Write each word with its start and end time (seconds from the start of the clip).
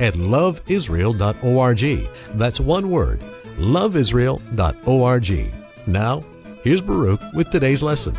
at 0.00 0.14
loveisrael.org. 0.14 2.08
That's 2.38 2.58
one 2.60 2.90
word, 2.90 3.20
loveisrael.org. 3.58 5.52
Now, 5.86 6.22
here's 6.62 6.82
Baruch 6.82 7.20
with 7.34 7.50
today's 7.50 7.82
lesson. 7.82 8.16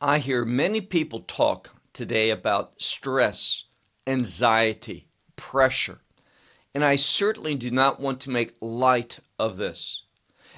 I 0.00 0.18
hear 0.18 0.44
many 0.44 0.80
people 0.80 1.20
talk 1.20 1.74
today 1.92 2.30
about 2.30 2.82
stress, 2.82 3.64
anxiety, 4.06 5.06
pressure, 5.36 6.00
and 6.74 6.84
I 6.84 6.96
certainly 6.96 7.54
do 7.54 7.70
not 7.70 8.00
want 8.00 8.20
to 8.20 8.30
make 8.30 8.52
light 8.60 9.20
of 9.38 9.56
this. 9.56 10.02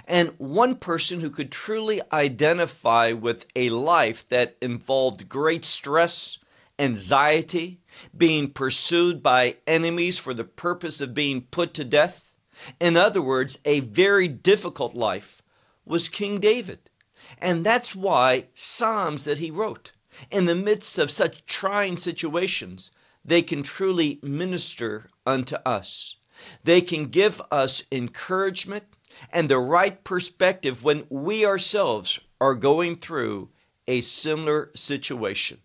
And 0.08 0.32
one 0.38 0.76
person 0.76 1.20
who 1.20 1.30
could 1.30 1.50
truly 1.52 2.00
identify 2.12 3.12
with 3.12 3.46
a 3.54 3.70
life 3.70 4.28
that 4.28 4.56
involved 4.62 5.28
great 5.28 5.64
stress, 5.64 6.38
anxiety, 6.78 7.80
being 8.16 8.50
pursued 8.50 9.22
by 9.22 9.56
enemies 9.66 10.18
for 10.18 10.34
the 10.34 10.44
purpose 10.44 11.00
of 11.00 11.14
being 11.14 11.42
put 11.42 11.74
to 11.74 11.84
death, 11.84 12.34
in 12.80 12.96
other 12.96 13.22
words, 13.22 13.58
a 13.64 13.80
very 13.80 14.28
difficult 14.28 14.94
life, 14.94 15.42
was 15.84 16.08
King 16.08 16.40
David. 16.40 16.90
And 17.38 17.64
that's 17.64 17.94
why 17.94 18.46
Psalms 18.54 19.24
that 19.24 19.38
he 19.38 19.50
wrote, 19.50 19.92
in 20.30 20.46
the 20.46 20.54
midst 20.54 20.98
of 20.98 21.10
such 21.10 21.44
trying 21.46 21.96
situations, 21.96 22.90
they 23.24 23.42
can 23.42 23.62
truly 23.62 24.18
minister 24.22 25.08
unto 25.26 25.56
us. 25.66 26.16
They 26.64 26.80
can 26.80 27.06
give 27.06 27.42
us 27.50 27.84
encouragement 27.90 28.84
and 29.32 29.48
the 29.48 29.58
right 29.58 30.02
perspective 30.04 30.84
when 30.84 31.06
we 31.08 31.44
ourselves 31.44 32.20
are 32.40 32.54
going 32.54 32.96
through 32.96 33.50
a 33.88 34.00
similar 34.00 34.70
situation. 34.74 35.58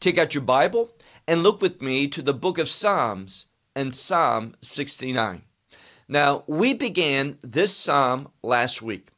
Take 0.00 0.18
out 0.18 0.34
your 0.34 0.42
Bible 0.42 0.92
and 1.28 1.42
look 1.42 1.60
with 1.60 1.82
me 1.82 2.08
to 2.08 2.22
the 2.22 2.32
book 2.32 2.56
of 2.56 2.70
Psalms 2.70 3.48
and 3.76 3.92
Psalm 3.92 4.54
69. 4.62 5.42
Now, 6.08 6.42
we 6.46 6.72
began 6.72 7.36
this 7.42 7.76
psalm 7.76 8.28
last 8.42 8.80
week. 8.80 9.10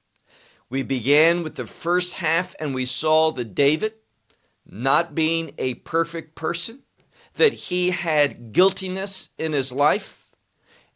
We 0.68 0.82
began 0.82 1.44
with 1.44 1.54
the 1.54 1.68
first 1.68 2.14
half 2.14 2.56
and 2.58 2.74
we 2.74 2.84
saw 2.84 3.30
that 3.30 3.54
David, 3.54 3.94
not 4.66 5.14
being 5.14 5.52
a 5.56 5.74
perfect 5.74 6.34
person, 6.34 6.82
that 7.34 7.52
he 7.52 7.90
had 7.90 8.52
guiltiness 8.52 9.28
in 9.38 9.52
his 9.52 9.72
life 9.72 10.34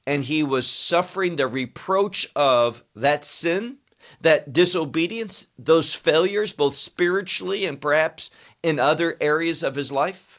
and 0.05 0.25
he 0.25 0.43
was 0.43 0.69
suffering 0.69 1.37
the 1.37 1.47
reproach 1.47 2.29
of 2.35 2.83
that 2.97 3.25
sin, 3.25 3.77
that 4.21 4.53
disobedience, 4.53 5.49
those 5.57 5.95
failures, 5.95 6.53
both 6.53 6.75
spiritually 6.75 7.65
and 7.65 7.81
perhaps 7.81 8.31
in 8.65 8.81
other 8.81 9.17
areas 9.21 9.63
of 9.63 9.77
his 9.77 9.93
life. 9.93 10.34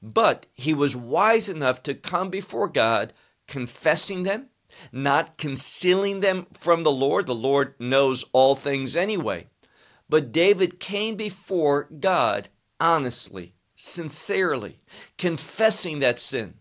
But 0.00 0.46
he 0.54 0.74
was 0.74 0.94
wise 0.94 1.48
enough 1.48 1.82
to 1.84 1.94
come 1.94 2.30
before 2.30 2.68
God, 2.68 3.12
confessing 3.46 4.22
them, 4.22 4.48
not 4.92 5.38
concealing 5.38 6.20
them 6.20 6.46
from 6.52 6.82
the 6.82 6.92
Lord. 6.92 7.26
The 7.26 7.34
Lord 7.34 7.74
knows 7.78 8.24
all 8.32 8.54
things 8.54 8.96
anyway. 8.96 9.46
But 10.08 10.32
David 10.32 10.80
came 10.80 11.16
before 11.16 11.84
God 11.84 12.48
honestly, 12.80 13.54
sincerely, 13.74 14.76
confessing 15.16 15.98
that 15.98 16.18
sin. 16.18 16.54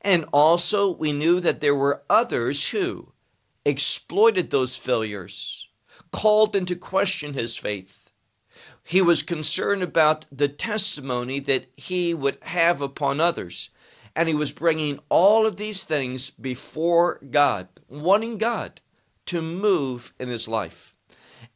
And 0.00 0.24
also, 0.32 0.94
we 0.94 1.12
knew 1.12 1.40
that 1.40 1.60
there 1.60 1.74
were 1.74 2.04
others 2.08 2.68
who 2.68 3.12
exploited 3.64 4.50
those 4.50 4.76
failures, 4.76 5.68
called 6.12 6.54
into 6.54 6.76
question 6.76 7.34
his 7.34 7.58
faith. 7.58 8.07
He 8.88 9.02
was 9.02 9.22
concerned 9.22 9.82
about 9.82 10.24
the 10.32 10.48
testimony 10.48 11.40
that 11.40 11.66
he 11.76 12.14
would 12.14 12.38
have 12.44 12.80
upon 12.80 13.20
others. 13.20 13.68
And 14.16 14.30
he 14.30 14.34
was 14.34 14.50
bringing 14.50 14.98
all 15.10 15.44
of 15.44 15.58
these 15.58 15.84
things 15.84 16.30
before 16.30 17.20
God, 17.30 17.68
wanting 17.86 18.38
God 18.38 18.80
to 19.26 19.42
move 19.42 20.14
in 20.18 20.30
his 20.30 20.48
life. 20.48 20.94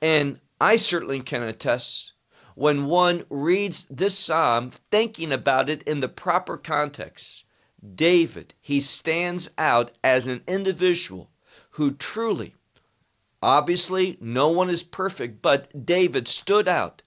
And 0.03 0.41
I 0.61 0.77
certainly 0.77 1.21
can 1.21 1.43
attest 1.43 2.13
when 2.55 2.85
one 2.85 3.25
reads 3.31 3.87
this 3.87 4.19
psalm, 4.19 4.71
thinking 4.91 5.33
about 5.33 5.71
it 5.71 5.83
in 5.85 6.01
the 6.01 6.11
proper 6.11 6.59
context, 6.59 7.47
David, 7.95 8.53
he 8.61 8.79
stands 8.79 9.49
out 9.57 9.91
as 10.05 10.27
an 10.27 10.43
individual 10.47 11.31
who 11.71 11.93
truly, 11.93 12.55
obviously, 13.41 14.19
no 14.21 14.51
one 14.51 14.69
is 14.69 14.83
perfect, 14.83 15.41
but 15.41 15.87
David 15.87 16.29
stood 16.29 16.69
out 16.69 17.01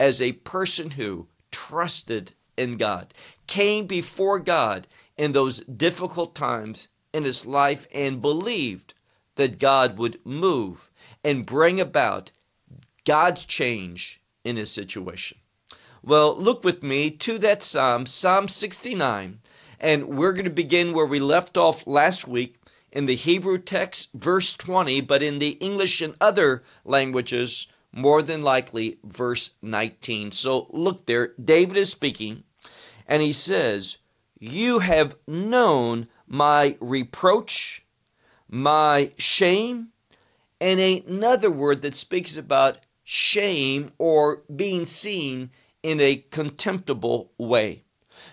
as 0.00 0.22
a 0.22 0.32
person 0.32 0.92
who 0.92 1.28
trusted 1.52 2.32
in 2.56 2.78
God, 2.78 3.12
came 3.46 3.86
before 3.86 4.40
God 4.40 4.88
in 5.18 5.32
those 5.32 5.60
difficult 5.60 6.34
times 6.34 6.88
in 7.12 7.24
his 7.24 7.44
life, 7.44 7.86
and 7.92 8.22
believed 8.22 8.94
that 9.36 9.58
God 9.58 9.98
would 9.98 10.18
move 10.24 10.90
and 11.22 11.44
bring 11.44 11.78
about 11.78 12.30
God's 13.04 13.44
change 13.44 14.20
in 14.42 14.56
his 14.56 14.70
situation. 14.70 15.38
Well, 16.02 16.34
look 16.34 16.64
with 16.64 16.82
me 16.82 17.10
to 17.10 17.38
that 17.38 17.62
Psalm, 17.62 18.06
Psalm 18.06 18.48
69, 18.48 19.40
and 19.78 20.08
we're 20.08 20.32
going 20.32 20.44
to 20.44 20.50
begin 20.50 20.94
where 20.94 21.06
we 21.06 21.20
left 21.20 21.58
off 21.58 21.86
last 21.86 22.26
week 22.26 22.56
in 22.90 23.04
the 23.04 23.16
Hebrew 23.16 23.58
text, 23.58 24.12
verse 24.14 24.54
20, 24.54 25.02
but 25.02 25.22
in 25.22 25.40
the 25.40 25.58
English 25.60 26.00
and 26.00 26.14
other 26.20 26.62
languages, 26.84 27.66
more 27.92 28.22
than 28.22 28.42
likely, 28.42 28.98
verse 29.04 29.56
19. 29.62 30.32
So 30.32 30.68
look 30.70 31.06
there, 31.06 31.32
David 31.42 31.76
is 31.76 31.90
speaking, 31.90 32.44
and 33.06 33.22
he 33.22 33.32
says, 33.32 33.98
You 34.38 34.80
have 34.80 35.16
known 35.26 36.08
my 36.26 36.76
reproach, 36.80 37.84
my 38.48 39.12
shame, 39.18 39.88
and 40.60 40.78
another 40.78 41.50
word 41.50 41.82
that 41.82 41.94
speaks 41.94 42.36
about 42.36 42.78
shame 43.02 43.92
or 43.98 44.42
being 44.54 44.84
seen 44.84 45.50
in 45.82 46.00
a 46.00 46.24
contemptible 46.30 47.32
way. 47.38 47.82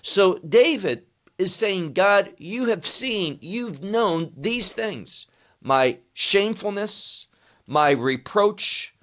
So 0.01 0.37
David 0.47 1.05
is 1.37 1.55
saying, 1.55 1.93
God, 1.93 2.33
you 2.37 2.65
have 2.65 2.85
seen, 2.85 3.37
you've 3.41 3.81
known 3.81 4.33
these 4.35 4.73
things 4.73 5.27
my 5.59 5.99
shamefulness, 6.13 7.27
my 7.65 7.91
reproach, 7.91 8.95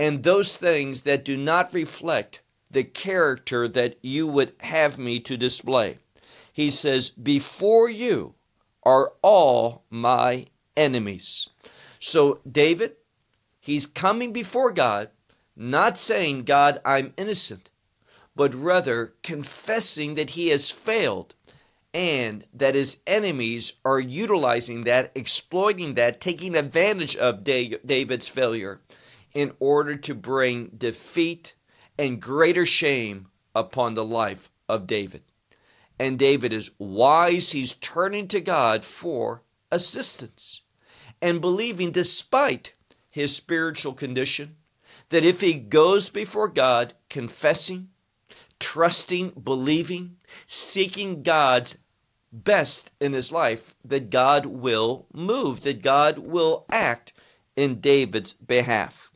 and 0.00 0.22
those 0.22 0.56
things 0.56 1.02
that 1.02 1.26
do 1.26 1.36
not 1.36 1.74
reflect 1.74 2.40
the 2.70 2.84
character 2.84 3.68
that 3.68 3.98
you 4.00 4.26
would 4.26 4.54
have 4.60 4.96
me 4.96 5.20
to 5.20 5.36
display. 5.36 5.98
He 6.50 6.70
says, 6.70 7.10
Before 7.10 7.90
you 7.90 8.32
are 8.82 9.12
all 9.20 9.84
my 9.90 10.46
enemies. 10.74 11.50
So, 11.98 12.40
David, 12.50 12.96
he's 13.60 13.84
coming 13.84 14.32
before 14.32 14.72
God, 14.72 15.10
not 15.54 15.98
saying, 15.98 16.44
God, 16.44 16.80
I'm 16.82 17.12
innocent, 17.18 17.68
but 18.34 18.54
rather 18.54 19.12
confessing 19.22 20.14
that 20.14 20.30
he 20.30 20.48
has 20.48 20.70
failed 20.70 21.34
and 21.92 22.46
that 22.54 22.74
his 22.74 23.02
enemies 23.06 23.74
are 23.84 24.00
utilizing 24.00 24.84
that, 24.84 25.12
exploiting 25.14 25.92
that, 25.96 26.22
taking 26.22 26.56
advantage 26.56 27.16
of 27.16 27.44
David's 27.44 28.28
failure 28.28 28.80
in 29.34 29.52
order 29.58 29.96
to 29.96 30.14
bring 30.14 30.68
defeat 30.76 31.54
and 31.98 32.20
greater 32.20 32.66
shame 32.66 33.28
upon 33.54 33.94
the 33.94 34.04
life 34.04 34.50
of 34.68 34.86
David. 34.86 35.22
And 35.98 36.18
David 36.18 36.52
is 36.52 36.70
wise, 36.78 37.52
he's 37.52 37.74
turning 37.74 38.26
to 38.28 38.40
God 38.40 38.84
for 38.84 39.42
assistance 39.70 40.62
and 41.20 41.40
believing, 41.40 41.90
despite 41.90 42.74
his 43.10 43.34
spiritual 43.34 43.92
condition, 43.92 44.56
that 45.10 45.24
if 45.24 45.40
he 45.40 45.54
goes 45.54 46.08
before 46.08 46.48
God 46.48 46.94
confessing, 47.08 47.88
trusting, 48.58 49.30
believing, 49.42 50.16
seeking 50.46 51.22
God's 51.22 51.84
best 52.32 52.92
in 53.00 53.12
his 53.12 53.32
life, 53.32 53.74
that 53.84 54.10
God 54.10 54.46
will 54.46 55.06
move, 55.12 55.62
that 55.62 55.82
God 55.82 56.18
will 56.18 56.64
act 56.70 57.12
in 57.56 57.80
David's 57.80 58.32
behalf. 58.34 59.09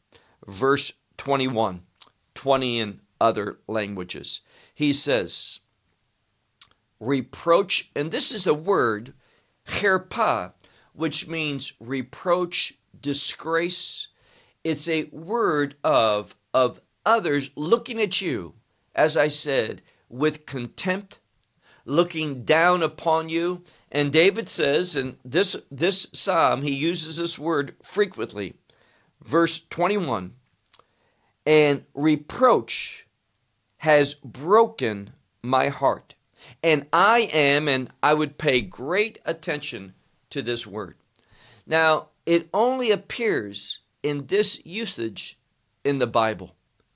Verse 0.47 0.93
21, 1.17 1.83
20 2.35 2.81
in 2.81 3.01
other 3.21 3.59
languages. 3.67 4.43
He 4.75 4.93
says, 4.93 5.61
reproach, 7.01 7.91
and 7.95 8.11
this 8.11 8.33
is 8.33 8.47
a 8.47 8.55
word 8.55 9.15
Cherpa, 9.67 10.53
which 10.93 11.29
means 11.29 11.75
reproach, 11.81 12.75
disgrace. 12.99 14.09
It's 14.63 14.89
a 14.89 15.05
word 15.11 15.77
of, 15.83 16.37
of 16.53 16.81
others 17.05 17.51
looking 17.57 18.01
at 18.01 18.21
you, 18.21 18.55
as 18.95 19.17
I 19.17 19.29
said, 19.29 19.83
with 20.09 20.47
contempt, 20.47 21.19
looking 21.85 22.45
down 22.45 22.83
upon 22.83 23.29
you. 23.29 23.65
And 23.91 24.13
David 24.13 24.49
says, 24.49 24.97
and 24.97 25.17
this, 25.25 25.57
this 25.71 26.07
psalm, 26.13 26.63
he 26.63 26.75
uses 26.75 27.19
this 27.19 27.39
word 27.39 27.75
frequently. 27.83 28.55
Verse 29.25 29.65
21 29.69 30.35
and 31.47 31.85
reproach 31.95 33.07
has 33.79 34.15
broken 34.15 35.11
my 35.43 35.69
heart. 35.69 36.15
And 36.63 36.87
I 36.93 37.29
am, 37.33 37.69
and 37.69 37.91
I 38.03 38.15
would 38.15 38.39
pay 38.39 38.61
great 38.61 39.19
attention 39.25 39.95
to 40.31 40.43
this 40.43 40.67
word. 40.67 40.97
Now, 41.67 42.09
it 42.27 42.49
only 42.53 42.91
appears 42.91 43.81
in 44.03 44.27
this 44.27 44.65
usage 44.65 45.39
in 45.85 45.99
the 45.99 46.07
Bible, 46.07 46.55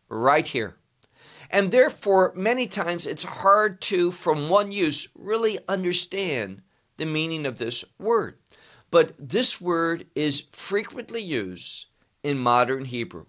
right 0.09 0.47
here. 0.47 0.77
And 1.51 1.71
therefore, 1.71 2.33
many 2.35 2.67
times 2.67 3.07
it's 3.07 3.25
hard 3.25 3.81
to, 3.83 4.11
from 4.11 4.49
one 4.49 4.71
use, 4.71 5.09
really 5.15 5.59
understand 5.69 6.63
the 6.99 7.07
meaning 7.07 7.47
of 7.47 7.59
this 7.59 7.85
word. 7.99 8.39
But 8.91 9.15
this 9.19 9.61
word 9.61 10.07
is 10.15 10.47
frequently 10.53 11.23
used 11.23 11.88
in 12.29 12.39
modern 12.39 12.85
Hebrew. 12.85 13.25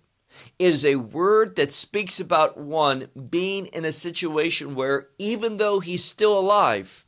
It 0.59 0.67
is 0.67 0.83
a 0.83 0.97
word 0.97 1.55
that 1.55 1.71
speaks 1.71 2.19
about 2.19 2.57
one 2.57 3.07
being 3.29 3.67
in 3.67 3.85
a 3.85 3.93
situation 3.93 4.75
where, 4.75 5.07
even 5.17 5.55
though 5.55 5.79
he's 5.79 6.03
still 6.03 6.37
alive, 6.37 7.05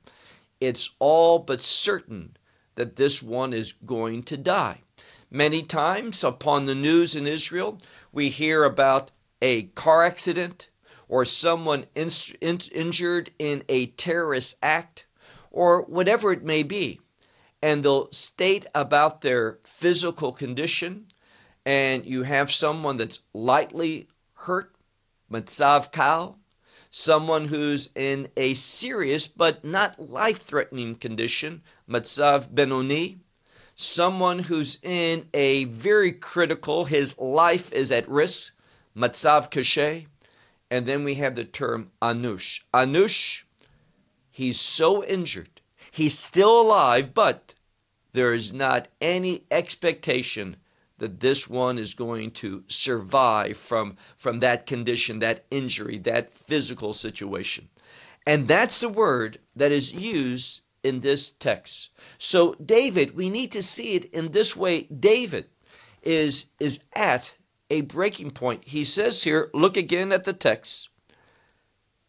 it's 0.61 0.95
all 0.99 1.39
but 1.39 1.61
certain 1.61 2.37
that 2.75 2.95
this 2.95 3.21
one 3.21 3.51
is 3.51 3.73
going 3.73 4.23
to 4.23 4.37
die. 4.37 4.83
Many 5.29 5.63
times 5.63 6.23
upon 6.23 6.63
the 6.63 6.75
news 6.75 7.13
in 7.13 7.27
Israel, 7.27 7.77
we 8.13 8.29
hear 8.29 8.63
about 8.63 9.11
a 9.41 9.63
car 9.63 10.03
accident 10.05 10.69
or 11.09 11.25
someone 11.25 11.87
in, 11.93 12.09
in, 12.39 12.59
injured 12.73 13.31
in 13.37 13.63
a 13.67 13.87
terrorist 13.87 14.57
act 14.63 15.07
or 15.51 15.83
whatever 15.83 16.31
it 16.31 16.43
may 16.43 16.63
be. 16.63 17.01
And 17.61 17.83
they'll 17.83 18.09
state 18.11 18.65
about 18.73 19.21
their 19.21 19.59
physical 19.65 20.31
condition 20.31 21.10
and 21.65 22.05
you 22.05 22.23
have 22.23 22.51
someone 22.51 22.97
that's 22.97 23.19
lightly 23.33 24.07
hurt, 24.33 24.73
matzav 25.31 25.91
kal, 25.91 26.39
someone 26.89 27.47
who's 27.47 27.89
in 27.95 28.27
a 28.35 28.53
serious 28.53 29.27
but 29.27 29.63
not 29.63 30.09
life-threatening 30.09 30.95
condition, 30.95 31.61
matzav 31.89 32.53
benoni, 32.53 33.19
someone 33.75 34.39
who's 34.39 34.77
in 34.83 35.27
a 35.33 35.65
very 35.65 36.11
critical, 36.11 36.85
his 36.85 37.17
life 37.17 37.71
is 37.73 37.91
at 37.91 38.07
risk, 38.09 38.55
matzav 38.95 39.49
kashe, 39.49 40.05
and 40.69 40.85
then 40.85 41.03
we 41.03 41.15
have 41.15 41.35
the 41.35 41.45
term 41.45 41.91
anush. 42.01 42.61
Anush, 42.73 43.43
he's 44.29 44.59
so 44.59 45.03
injured, 45.05 45.61
he's 45.91 46.17
still 46.17 46.61
alive, 46.61 47.13
but 47.13 47.53
there 48.13 48.33
is 48.33 48.53
not 48.53 48.87
any 48.99 49.43
expectation 49.49 50.57
that 51.01 51.19
this 51.19 51.49
one 51.49 51.79
is 51.79 51.95
going 51.95 52.29
to 52.29 52.63
survive 52.67 53.57
from, 53.57 53.97
from 54.15 54.39
that 54.39 54.67
condition, 54.67 55.19
that 55.19 55.43
injury, 55.49 55.97
that 55.97 56.37
physical 56.37 56.93
situation. 56.93 57.67
And 58.25 58.47
that's 58.47 58.79
the 58.79 58.87
word 58.87 59.39
that 59.55 59.71
is 59.71 59.93
used 59.93 60.61
in 60.83 60.99
this 60.99 61.31
text. 61.31 61.89
So, 62.19 62.53
David, 62.63 63.15
we 63.15 63.31
need 63.31 63.51
to 63.51 63.63
see 63.63 63.95
it 63.95 64.05
in 64.05 64.31
this 64.31 64.55
way. 64.55 64.83
David 64.83 65.45
is, 66.03 66.51
is 66.59 66.83
at 66.95 67.33
a 67.71 67.81
breaking 67.81 68.31
point. 68.31 68.67
He 68.67 68.83
says 68.83 69.23
here, 69.23 69.49
look 69.55 69.75
again 69.75 70.11
at 70.11 70.23
the 70.23 70.33
text 70.33 70.89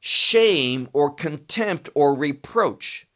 shame 0.05 0.89
or 0.93 1.15
contempt 1.15 1.89
or 1.95 2.13
reproach 2.13 3.07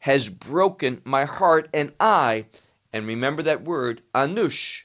has 0.00 0.30
broken 0.30 1.02
my 1.04 1.26
heart, 1.26 1.68
and 1.74 1.92
I, 2.00 2.46
and 2.94 3.06
remember 3.06 3.42
that 3.42 3.62
word, 3.62 4.00
anush, 4.14 4.84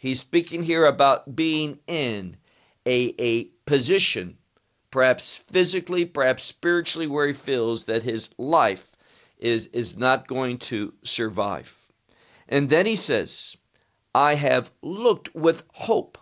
He's 0.00 0.20
speaking 0.20 0.62
here 0.62 0.86
about 0.86 1.36
being 1.36 1.80
in 1.86 2.36
a, 2.86 3.14
a 3.18 3.50
position, 3.66 4.38
perhaps 4.90 5.36
physically, 5.36 6.06
perhaps 6.06 6.44
spiritually, 6.44 7.06
where 7.06 7.26
he 7.26 7.34
feels 7.34 7.84
that 7.84 8.02
his 8.02 8.34
life 8.38 8.96
is, 9.36 9.66
is 9.74 9.98
not 9.98 10.26
going 10.26 10.56
to 10.56 10.94
survive. 11.02 11.92
And 12.48 12.70
then 12.70 12.86
he 12.86 12.96
says, 12.96 13.58
I 14.14 14.36
have 14.36 14.70
looked 14.80 15.34
with 15.34 15.64
hope. 15.74 16.16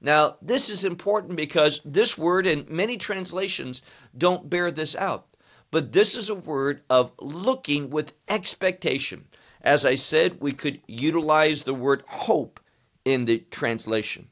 Now, 0.00 0.36
this 0.40 0.70
is 0.70 0.84
important 0.84 1.34
because 1.34 1.80
this 1.84 2.16
word 2.16 2.46
and 2.46 2.70
many 2.70 2.96
translations 2.96 3.82
don't 4.16 4.48
bear 4.48 4.70
this 4.70 4.94
out. 4.94 5.26
But 5.72 5.90
this 5.90 6.16
is 6.16 6.30
a 6.30 6.36
word 6.36 6.84
of 6.88 7.10
looking 7.20 7.90
with 7.90 8.12
expectation. 8.28 9.24
As 9.60 9.84
I 9.84 9.96
said, 9.96 10.40
we 10.40 10.52
could 10.52 10.82
utilize 10.86 11.64
the 11.64 11.74
word 11.74 12.04
hope 12.06 12.60
in 13.04 13.24
the 13.24 13.38
translation. 13.50 14.28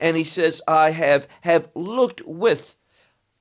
And 0.00 0.16
he 0.16 0.24
says, 0.24 0.60
I 0.66 0.90
have, 0.90 1.28
have 1.42 1.70
looked 1.74 2.22
with 2.22 2.76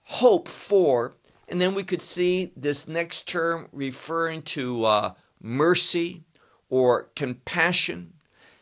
hope 0.04 0.48
for, 0.48 1.16
and 1.48 1.60
then 1.60 1.74
we 1.74 1.84
could 1.84 2.02
see 2.02 2.52
this 2.56 2.88
next 2.88 3.28
term 3.28 3.68
referring 3.72 4.42
to 4.44 4.86
uh, 4.86 5.14
mercy 5.42 6.24
or 6.70 7.10
compassion, 7.16 8.14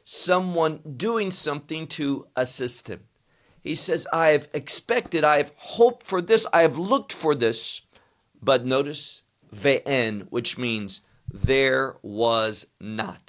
someone 0.03 0.79
doing 0.97 1.29
something 1.29 1.87
to 1.87 2.27
assist 2.35 2.87
him. 2.87 3.01
He 3.61 3.75
says, 3.75 4.07
I 4.13 4.29
have 4.29 4.47
expected, 4.53 5.23
I 5.23 5.37
have 5.37 5.51
hoped 5.55 6.07
for 6.07 6.21
this, 6.21 6.47
I 6.53 6.61
have 6.61 6.77
looked 6.77 7.13
for 7.13 7.35
this. 7.35 7.81
But 8.41 8.65
notice, 8.65 9.23
ve'en, 9.53 10.27
which 10.29 10.57
means 10.57 11.01
there 11.31 11.97
was 12.01 12.67
not. 12.79 13.28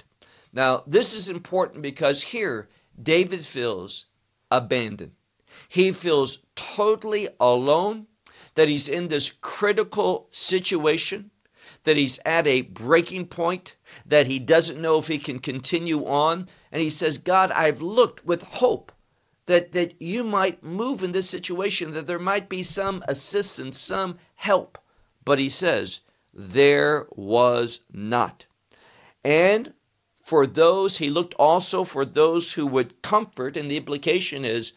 Now, 0.53 0.83
this 0.85 1.15
is 1.15 1.29
important 1.29 1.81
because 1.81 2.23
here 2.23 2.69
David 3.01 3.45
feels 3.45 4.05
abandoned. 4.49 5.13
He 5.67 5.91
feels 5.91 6.45
totally 6.55 7.29
alone, 7.39 8.07
that 8.55 8.67
he's 8.67 8.89
in 8.89 9.07
this 9.07 9.29
critical 9.29 10.27
situation, 10.29 11.31
that 11.83 11.97
he's 11.97 12.19
at 12.25 12.45
a 12.45 12.61
breaking 12.61 13.27
point, 13.27 13.75
that 14.05 14.27
he 14.27 14.39
doesn't 14.39 14.81
know 14.81 14.97
if 14.97 15.07
he 15.07 15.17
can 15.17 15.39
continue 15.39 16.05
on. 16.05 16.47
And 16.71 16.81
he 16.81 16.89
says, 16.89 17.17
God, 17.17 17.51
I've 17.51 17.81
looked 17.81 18.25
with 18.25 18.43
hope 18.43 18.91
that, 19.45 19.71
that 19.71 20.01
you 20.01 20.23
might 20.23 20.63
move 20.63 21.03
in 21.03 21.11
this 21.11 21.29
situation, 21.29 21.91
that 21.91 22.07
there 22.07 22.19
might 22.19 22.49
be 22.49 22.63
some 22.63 23.03
assistance, 23.07 23.77
some 23.77 24.17
help. 24.35 24.77
But 25.23 25.39
he 25.39 25.49
says, 25.49 26.01
there 26.33 27.07
was 27.11 27.83
not. 27.91 28.45
And 29.23 29.73
for 30.23 30.45
those, 30.45 30.97
he 30.97 31.09
looked 31.09 31.33
also 31.35 31.83
for 31.83 32.05
those 32.05 32.53
who 32.53 32.67
would 32.67 33.01
comfort, 33.01 33.57
and 33.57 33.69
the 33.69 33.77
implication 33.77 34.45
is 34.45 34.73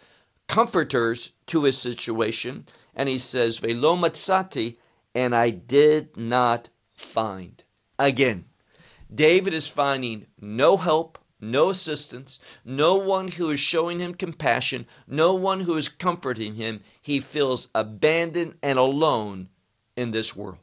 comforters 0.49 1.33
to 1.47 1.65
his 1.65 1.79
situation. 1.79 2.65
And 2.95 3.09
he 3.09 3.19
says, 3.19 3.59
Velo 3.59 3.97
matzati, 3.97 4.77
and 5.15 5.35
I 5.35 5.51
did 5.51 6.17
not 6.17 6.69
find. 6.95 7.63
Again, 7.99 8.47
David 9.15 9.55
is 9.55 9.69
finding 9.69 10.27
no 10.41 10.77
help, 10.77 11.19
no 11.41 11.71
assistance, 11.71 12.41
no 12.65 12.97
one 12.97 13.29
who 13.29 13.51
is 13.51 13.61
showing 13.61 14.01
him 14.01 14.15
compassion, 14.15 14.87
no 15.07 15.35
one 15.35 15.61
who 15.61 15.77
is 15.77 15.89
comforting 15.89 16.55
him. 16.55 16.81
He 17.01 17.21
feels 17.21 17.69
abandoned 17.75 18.55
and 18.63 18.79
alone 18.79 19.51
in 19.97 20.11
this 20.11 20.35
world. 20.35 20.59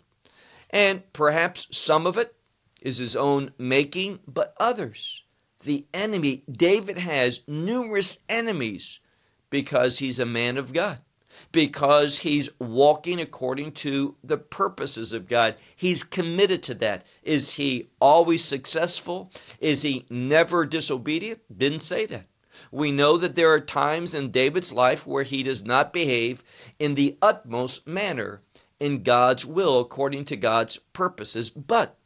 And 0.70 1.12
perhaps 1.14 1.68
some 1.72 2.08
of 2.08 2.18
it 2.18 2.36
is 2.82 2.98
his 2.98 3.16
own 3.16 3.52
making, 3.58 4.20
but 4.28 4.56
others. 4.60 5.24
The 5.64 5.86
enemy, 5.94 6.44
David 6.52 6.98
has 6.98 7.48
numerous 7.48 8.20
enemies 8.28 9.00
because 9.50 10.00
he's 10.00 10.18
a 10.18 10.26
man 10.26 10.58
of 10.58 10.74
God, 10.74 11.00
because 11.52 12.20
he's 12.20 12.50
walking 12.60 13.22
according 13.22 13.74
to 13.74 14.16
the 14.24 14.38
purposes 14.38 15.14
of 15.14 15.28
God. 15.28 15.56
He's 15.76 16.04
committed 16.04 16.64
to 16.64 16.74
that. 16.76 17.06
Is 17.22 17.54
he 17.54 17.90
always 18.00 18.44
successful? 18.44 19.32
Is 19.60 19.84
he 19.84 20.06
never 20.10 20.66
disobedient? 20.66 21.42
Didn't 21.56 21.82
say 21.82 22.08
that. 22.08 22.26
We 22.72 22.92
know 22.92 23.18
that 23.18 23.36
there 23.36 23.52
are 23.52 23.60
times 23.60 24.14
in 24.14 24.32
David's 24.32 24.72
life 24.74 25.06
where 25.06 25.24
he 25.24 25.44
does 25.44 25.66
not 25.66 25.94
behave 25.94 26.44
in 26.80 26.96
the 26.96 27.18
utmost 27.22 27.86
manner 27.86 28.42
in 28.80 29.04
God's 29.04 29.46
will 29.46 29.80
according 29.80 30.26
to 30.26 30.36
God's 30.36 30.78
purposes, 30.78 31.50
but 31.50 31.98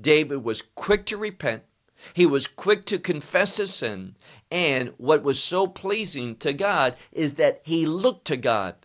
David 0.00 0.44
was 0.44 0.62
quick 0.62 1.06
to 1.06 1.16
repent. 1.16 1.64
He 2.12 2.26
was 2.26 2.46
quick 2.46 2.86
to 2.86 2.98
confess 2.98 3.56
his 3.56 3.74
sin. 3.74 4.16
And 4.50 4.92
what 4.98 5.22
was 5.22 5.42
so 5.42 5.66
pleasing 5.66 6.36
to 6.36 6.52
God 6.52 6.96
is 7.12 7.34
that 7.34 7.60
he 7.64 7.86
looked 7.86 8.26
to 8.26 8.36
God 8.36 8.76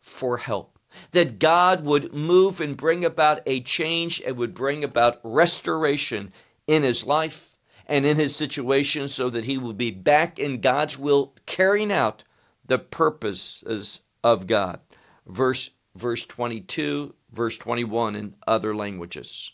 for 0.00 0.38
help. 0.38 0.78
That 1.12 1.38
God 1.38 1.84
would 1.84 2.12
move 2.12 2.60
and 2.60 2.76
bring 2.76 3.04
about 3.04 3.40
a 3.46 3.60
change 3.60 4.20
and 4.26 4.36
would 4.36 4.54
bring 4.54 4.84
about 4.84 5.20
restoration 5.22 6.32
in 6.66 6.82
his 6.82 7.06
life 7.06 7.56
and 7.86 8.04
in 8.04 8.16
his 8.16 8.34
situation 8.36 9.08
so 9.08 9.30
that 9.30 9.44
he 9.44 9.58
would 9.58 9.78
be 9.78 9.90
back 9.90 10.38
in 10.38 10.60
God's 10.60 10.98
will, 10.98 11.34
carrying 11.46 11.92
out 11.92 12.24
the 12.64 12.78
purposes 12.78 14.00
of 14.22 14.46
God. 14.46 14.80
Verse, 15.26 15.70
verse 15.94 16.24
22, 16.26 17.14
verse 17.30 17.56
21 17.56 18.16
in 18.16 18.34
other 18.46 18.74
languages. 18.74 19.52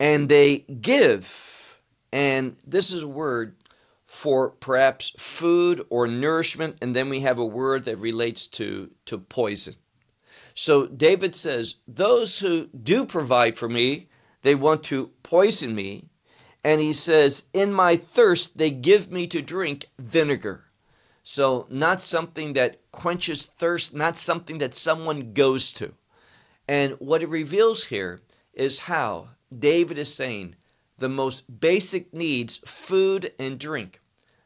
And 0.00 0.28
they 0.28 0.58
give, 0.58 1.80
and 2.12 2.56
this 2.64 2.92
is 2.92 3.02
a 3.02 3.08
word 3.08 3.56
for 4.04 4.50
perhaps 4.50 5.10
food 5.18 5.84
or 5.90 6.06
nourishment, 6.06 6.76
and 6.80 6.94
then 6.96 7.08
we 7.08 7.20
have 7.20 7.38
a 7.38 7.44
word 7.44 7.84
that 7.84 7.98
relates 7.98 8.46
to, 8.46 8.90
to 9.04 9.18
poison. 9.18 9.74
So 10.54 10.86
David 10.86 11.34
says, 11.34 11.76
Those 11.86 12.38
who 12.38 12.66
do 12.68 13.04
provide 13.04 13.56
for 13.56 13.68
me, 13.68 14.08
they 14.42 14.54
want 14.54 14.82
to 14.84 15.10
poison 15.22 15.74
me. 15.74 16.06
And 16.64 16.80
he 16.80 16.92
says, 16.92 17.44
In 17.52 17.72
my 17.72 17.96
thirst, 17.96 18.58
they 18.58 18.70
give 18.70 19.10
me 19.10 19.26
to 19.28 19.42
drink 19.42 19.86
vinegar. 19.98 20.64
So, 21.22 21.66
not 21.68 22.00
something 22.00 22.54
that 22.54 22.80
quenches 22.90 23.44
thirst, 23.44 23.94
not 23.94 24.16
something 24.16 24.58
that 24.58 24.74
someone 24.74 25.34
goes 25.34 25.72
to. 25.74 25.92
And 26.66 26.94
what 26.94 27.22
it 27.22 27.28
reveals 27.28 27.84
here 27.84 28.22
is 28.54 28.80
how 28.80 29.28
David 29.56 29.98
is 29.98 30.14
saying 30.14 30.56
the 30.98 31.08
most 31.08 31.60
basic 31.60 32.12
needs, 32.12 32.58
food 32.58 33.32
and 33.38 33.58
drink, 33.58 34.00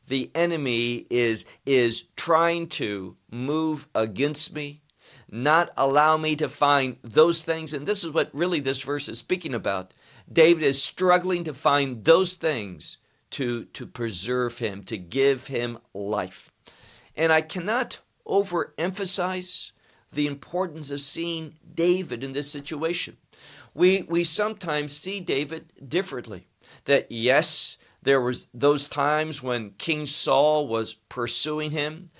the 0.06 0.30
enemy 0.34 1.06
is, 1.10 1.46
is 1.64 2.08
trying 2.16 2.68
to 2.68 3.16
move 3.30 3.88
against 3.94 4.54
me, 4.54 4.82
not 5.30 5.70
allow 5.76 6.16
me 6.16 6.36
to 6.36 6.48
find 6.48 6.98
those 7.02 7.42
things. 7.42 7.72
And 7.72 7.86
this 7.86 8.04
is 8.04 8.10
what 8.10 8.30
really 8.34 8.60
this 8.60 8.82
verse 8.82 9.08
is 9.08 9.18
speaking 9.18 9.54
about. 9.54 9.94
David 10.30 10.64
is 10.64 10.82
struggling 10.82 11.44
to 11.44 11.54
find 11.54 12.04
those 12.04 12.34
things 12.34 12.98
to, 13.30 13.64
to 13.66 13.86
preserve 13.86 14.58
him, 14.58 14.82
to 14.84 14.98
give 14.98 15.46
him 15.46 15.78
life. 15.94 16.52
And 17.16 17.32
I 17.32 17.40
cannot 17.40 18.00
overemphasize 18.26 19.72
the 20.12 20.26
importance 20.26 20.90
of 20.90 21.00
seeing 21.00 21.54
David 21.74 22.22
in 22.22 22.32
this 22.32 22.50
situation. 22.50 23.16
We, 23.74 24.02
we 24.08 24.24
sometimes 24.24 24.96
see 24.96 25.20
David 25.20 25.72
differently. 25.88 26.46
That 26.84 27.10
yes, 27.10 27.76
there 28.02 28.20
was 28.20 28.48
those 28.52 28.88
times 28.88 29.42
when 29.42 29.74
King 29.78 30.06
Saul 30.06 30.66
was 30.66 30.94
pursuing 30.94 31.70
him. 31.70 32.10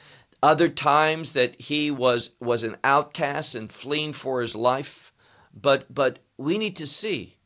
Other 0.43 0.69
times 0.69 1.33
that 1.35 1.61
he 1.61 1.91
was 1.91 2.31
was 2.41 2.65
an 2.65 2.77
outcast 2.83 3.55
and 3.55 3.71
fleeing 3.71 4.13
for 4.13 4.41
his 4.41 4.57
life. 4.57 5.13
But 5.55 5.93
but 5.93 6.21
we 6.37 6.59
need 6.59 6.77
to 6.77 6.87
see 6.87 7.37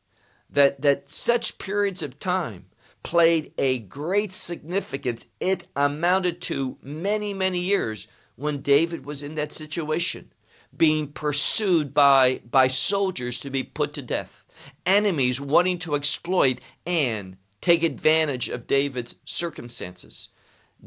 that 0.48 0.82
that 0.82 1.10
such 1.10 1.58
periods 1.58 2.02
of 2.02 2.18
time 2.18 2.66
played 3.02 3.52
a 3.58 3.80
great 3.80 4.32
significance. 4.32 5.28
It 5.40 5.66
amounted 5.76 6.40
to 6.42 6.78
many 6.82 7.34
many 7.34 7.58
years 7.58 8.08
when 8.34 8.62
David 8.62 9.04
was 9.04 9.22
in 9.22 9.34
that 9.34 9.52
situation 9.52 10.32
being 10.76 11.08
pursued 11.08 11.92
by 11.94 12.40
by 12.50 12.68
soldiers 12.68 13.40
to 13.40 13.50
be 13.50 13.62
put 13.62 13.92
to 13.92 14.02
death 14.02 14.44
enemies 14.84 15.40
wanting 15.40 15.78
to 15.78 15.94
exploit 15.94 16.60
and 16.86 17.36
take 17.60 17.82
advantage 17.82 18.48
of 18.48 18.66
David's 18.66 19.16
circumstances 19.24 20.30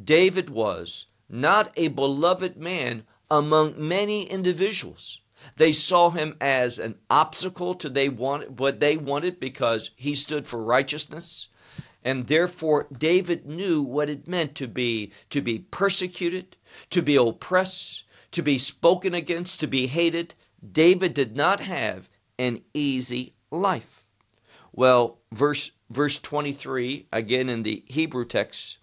David 0.03 0.49
was 0.49 1.07
not 1.29 1.71
a 1.75 1.89
beloved 1.89 2.57
man 2.57 3.03
among 3.29 3.75
many 3.77 4.23
individuals. 4.23 5.21
They 5.55 5.71
saw 5.71 6.09
him 6.09 6.35
as 6.41 6.79
an 6.79 6.95
obstacle 7.09 7.75
to 7.75 7.89
they 7.89 8.09
wanted, 8.09 8.59
what 8.59 8.79
they 8.79 8.97
wanted 8.97 9.39
because 9.39 9.91
he 9.95 10.15
stood 10.15 10.47
for 10.47 10.61
righteousness. 10.61 11.49
And 12.03 12.27
therefore 12.27 12.87
David 12.91 13.45
knew 13.45 13.81
what 13.81 14.09
it 14.09 14.27
meant 14.27 14.55
to 14.55 14.67
be 14.67 15.11
to 15.29 15.41
be 15.41 15.59
persecuted, 15.59 16.57
to 16.89 17.01
be 17.01 17.15
oppressed, 17.15 18.03
to 18.31 18.41
be 18.41 18.57
spoken 18.57 19.13
against, 19.13 19.59
to 19.59 19.67
be 19.67 19.87
hated. 19.87 20.35
David 20.71 21.13
did 21.13 21.35
not 21.35 21.59
have 21.61 22.09
an 22.37 22.61
easy 22.73 23.33
life. 23.51 24.07
Well, 24.71 25.19
verse 25.31 25.71
verse 25.89 26.19
23 26.19 27.07
again 27.11 27.49
in 27.49 27.63
the 27.63 27.83
Hebrew 27.87 28.25
text 28.25 28.79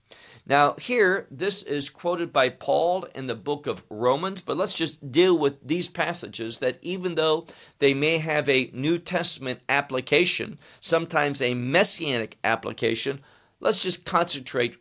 now, 0.48 0.74
here, 0.74 1.26
this 1.28 1.64
is 1.64 1.90
quoted 1.90 2.32
by 2.32 2.50
Paul 2.50 3.04
in 3.16 3.26
the 3.26 3.34
book 3.34 3.66
of 3.66 3.84
Romans, 3.90 4.40
but 4.40 4.56
let's 4.56 4.74
just 4.74 5.10
deal 5.10 5.36
with 5.36 5.66
these 5.66 5.88
passages 5.88 6.58
that 6.58 6.78
even 6.82 7.16
though 7.16 7.48
they 7.80 7.94
may 7.94 8.18
have 8.18 8.48
a 8.48 8.70
New 8.72 8.98
Testament 8.98 9.58
application, 9.68 10.58
sometimes 10.78 11.42
a 11.42 11.54
messianic 11.54 12.38
application, 12.44 13.22
let's 13.58 13.82
just 13.82 14.04
concentrate 14.04 14.76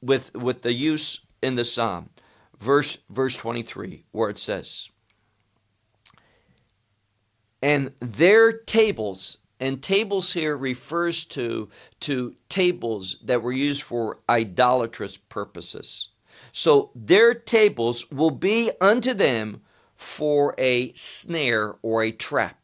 with, 0.00 0.32
with 0.36 0.62
the 0.62 0.72
use 0.72 1.26
in 1.42 1.56
the 1.56 1.64
psalm. 1.64 2.10
Verse, 2.62 2.98
verse 3.10 3.36
23, 3.38 4.04
where 4.12 4.30
it 4.30 4.38
says, 4.38 4.88
And 7.60 7.90
their 7.98 8.52
tables 8.52 9.38
and 9.58 9.82
tables 9.82 10.34
here 10.34 10.56
refers 10.56 11.24
to, 11.24 11.70
to 11.98 12.36
tables 12.48 13.18
that 13.24 13.42
were 13.42 13.50
used 13.50 13.82
for 13.82 14.20
idolatrous 14.30 15.16
purposes. 15.16 16.10
So 16.52 16.92
their 16.94 17.34
tables 17.34 18.12
will 18.12 18.30
be 18.30 18.70
unto 18.80 19.12
them 19.12 19.62
for 19.96 20.54
a 20.56 20.92
snare 20.92 21.74
or 21.82 22.04
a 22.04 22.12
trap. 22.12 22.60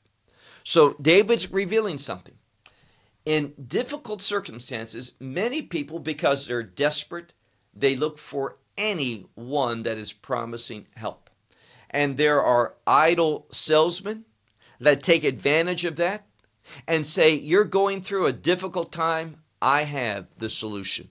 So 0.63 0.95
David's 1.03 1.51
revealing 1.51 1.99
something. 1.99 2.37
In 3.25 3.53
difficult 3.67 4.23
circumstances, 4.23 5.15
many 5.19 5.61
people, 5.61 5.99
because 5.99 6.47
they're 6.47 6.63
desperate, 6.63 7.33
they 7.75 7.97
look 7.97 8.17
for 8.17 8.59
anyone 8.79 9.83
that 9.83 9.99
is 9.99 10.15
promising 10.15 10.87
help. 10.97 11.29
And 11.91 12.17
there 12.17 12.43
are 12.43 12.75
idle 12.87 13.47
salesmen 13.51 14.25
that 14.81 15.03
take 15.03 15.25
advantage 15.25 15.85
of 15.85 15.97
that 15.97 16.27
and 16.87 17.07
say, 17.07 17.35
You're 17.35 17.65
going 17.65 18.01
through 18.01 18.27
a 18.27 18.33
difficult 18.33 18.93
time. 18.93 19.43
I 19.61 19.83
have 19.83 20.29
the 20.39 20.49
solution. 20.49 21.09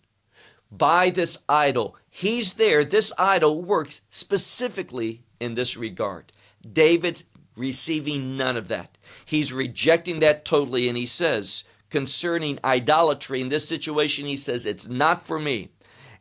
Buy 0.71 1.09
this 1.09 1.43
idol. 1.47 1.95
He's 2.09 2.55
there. 2.55 2.83
This 2.83 3.13
idol 3.17 3.61
works 3.61 4.01
specifically 4.09 5.23
in 5.39 5.53
this 5.55 5.77
regard. 5.77 6.31
David's 6.73 7.25
receiving 7.55 8.35
none 8.35 8.57
of 8.57 8.67
that. 8.67 8.97
He's 9.25 9.53
rejecting 9.53 10.19
that 10.19 10.45
totally. 10.45 10.87
And 10.87 10.97
he 10.97 11.05
says, 11.05 11.63
concerning 11.89 12.59
idolatry 12.63 13.41
in 13.41 13.49
this 13.49 13.67
situation, 13.67 14.25
he 14.25 14.35
says, 14.35 14.65
It's 14.65 14.87
not 14.87 15.25
for 15.25 15.39
me. 15.39 15.69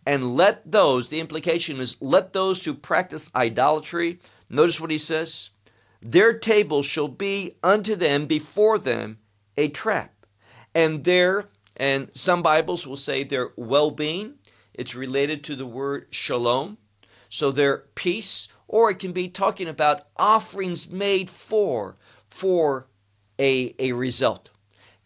And 0.07 0.37
let 0.37 0.71
those, 0.71 1.09
the 1.09 1.19
implication 1.19 1.81
is, 1.81 1.97
let 2.01 2.33
those 2.33 2.65
who 2.65 2.75
practice 2.75 3.31
idolatry, 3.35 4.21
notice 4.49 4.81
what 4.81 4.93
he 4.93 4.99
says, 4.99 5.51
their 6.01 6.33
table 6.39 6.85
shall 6.85 7.09
be 7.09 7.57
unto 7.63 7.97
them 7.97 8.27
before 8.27 8.79
them 8.79 9.19
a 9.57 9.69
trap. 9.69 10.15
And 10.75 11.03
their, 11.03 11.47
and 11.77 12.11
some 12.15 12.43
Bibles 12.43 12.87
will 12.87 12.97
say 12.97 13.25
their 13.25 13.51
well 13.57 13.91
being, 13.91 14.35
it's 14.75 14.95
related 14.95 15.43
to 15.45 15.57
the 15.57 15.67
word 15.67 16.07
shalom. 16.11 16.79
So 17.29 17.51
their 17.51 17.79
peace, 17.97 18.49
or 18.69 18.91
it 18.91 19.01
can 19.01 19.13
be 19.13 19.29
talking 19.29 19.67
about 19.67 20.07
offerings 20.17 20.89
made 20.91 21.29
for, 21.29 21.97
for 22.29 22.87
a, 23.39 23.75
a 23.79 23.93
result. 23.93 24.51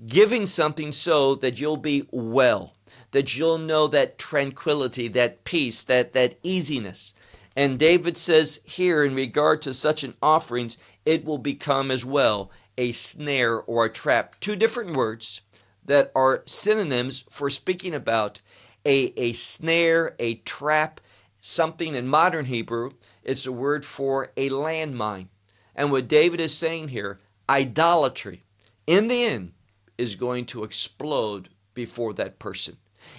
Giving 0.04 0.44
something 0.44 0.92
so 0.92 1.34
that 1.36 1.60
you'll 1.60 1.76
be 1.76 2.06
well, 2.10 2.74
that 3.12 3.36
you'll 3.36 3.58
know 3.58 3.86
that 3.88 4.18
tranquility, 4.18 5.08
that 5.08 5.44
peace, 5.44 5.82
that, 5.84 6.12
that 6.12 6.36
easiness. 6.42 7.14
And 7.56 7.78
David 7.78 8.16
says 8.16 8.60
here, 8.64 9.04
in 9.04 9.14
regard 9.14 9.60
to 9.62 9.74
such 9.74 10.04
an 10.04 10.14
offerings, 10.22 10.78
it 11.04 11.24
will 11.24 11.38
become 11.38 11.90
as 11.90 12.04
well 12.04 12.50
a 12.78 12.92
snare 12.92 13.60
or 13.60 13.84
a 13.84 13.92
trap. 13.92 14.38
Two 14.40 14.56
different 14.56 14.94
words 14.94 15.42
that 15.84 16.12
are 16.14 16.42
synonyms 16.46 17.20
for 17.28 17.50
speaking 17.50 17.94
about 17.94 18.40
a, 18.86 19.12
a 19.16 19.32
snare, 19.32 20.14
a 20.18 20.36
trap, 20.36 21.00
something 21.40 21.94
in 21.94 22.06
modern 22.06 22.46
Hebrew. 22.46 22.92
It's 23.24 23.46
a 23.46 23.52
word 23.52 23.84
for 23.84 24.32
a 24.36 24.48
landmine. 24.48 25.28
And 25.74 25.90
what 25.90 26.08
David 26.08 26.40
is 26.40 26.56
saying 26.56 26.88
here, 26.88 27.20
idolatry, 27.48 28.44
in 28.86 29.08
the 29.08 29.24
end, 29.24 29.52
is 29.98 30.16
going 30.16 30.46
to 30.46 30.64
explode 30.64 31.48
before 31.74 32.12
that 32.14 32.38
person. 32.38 32.76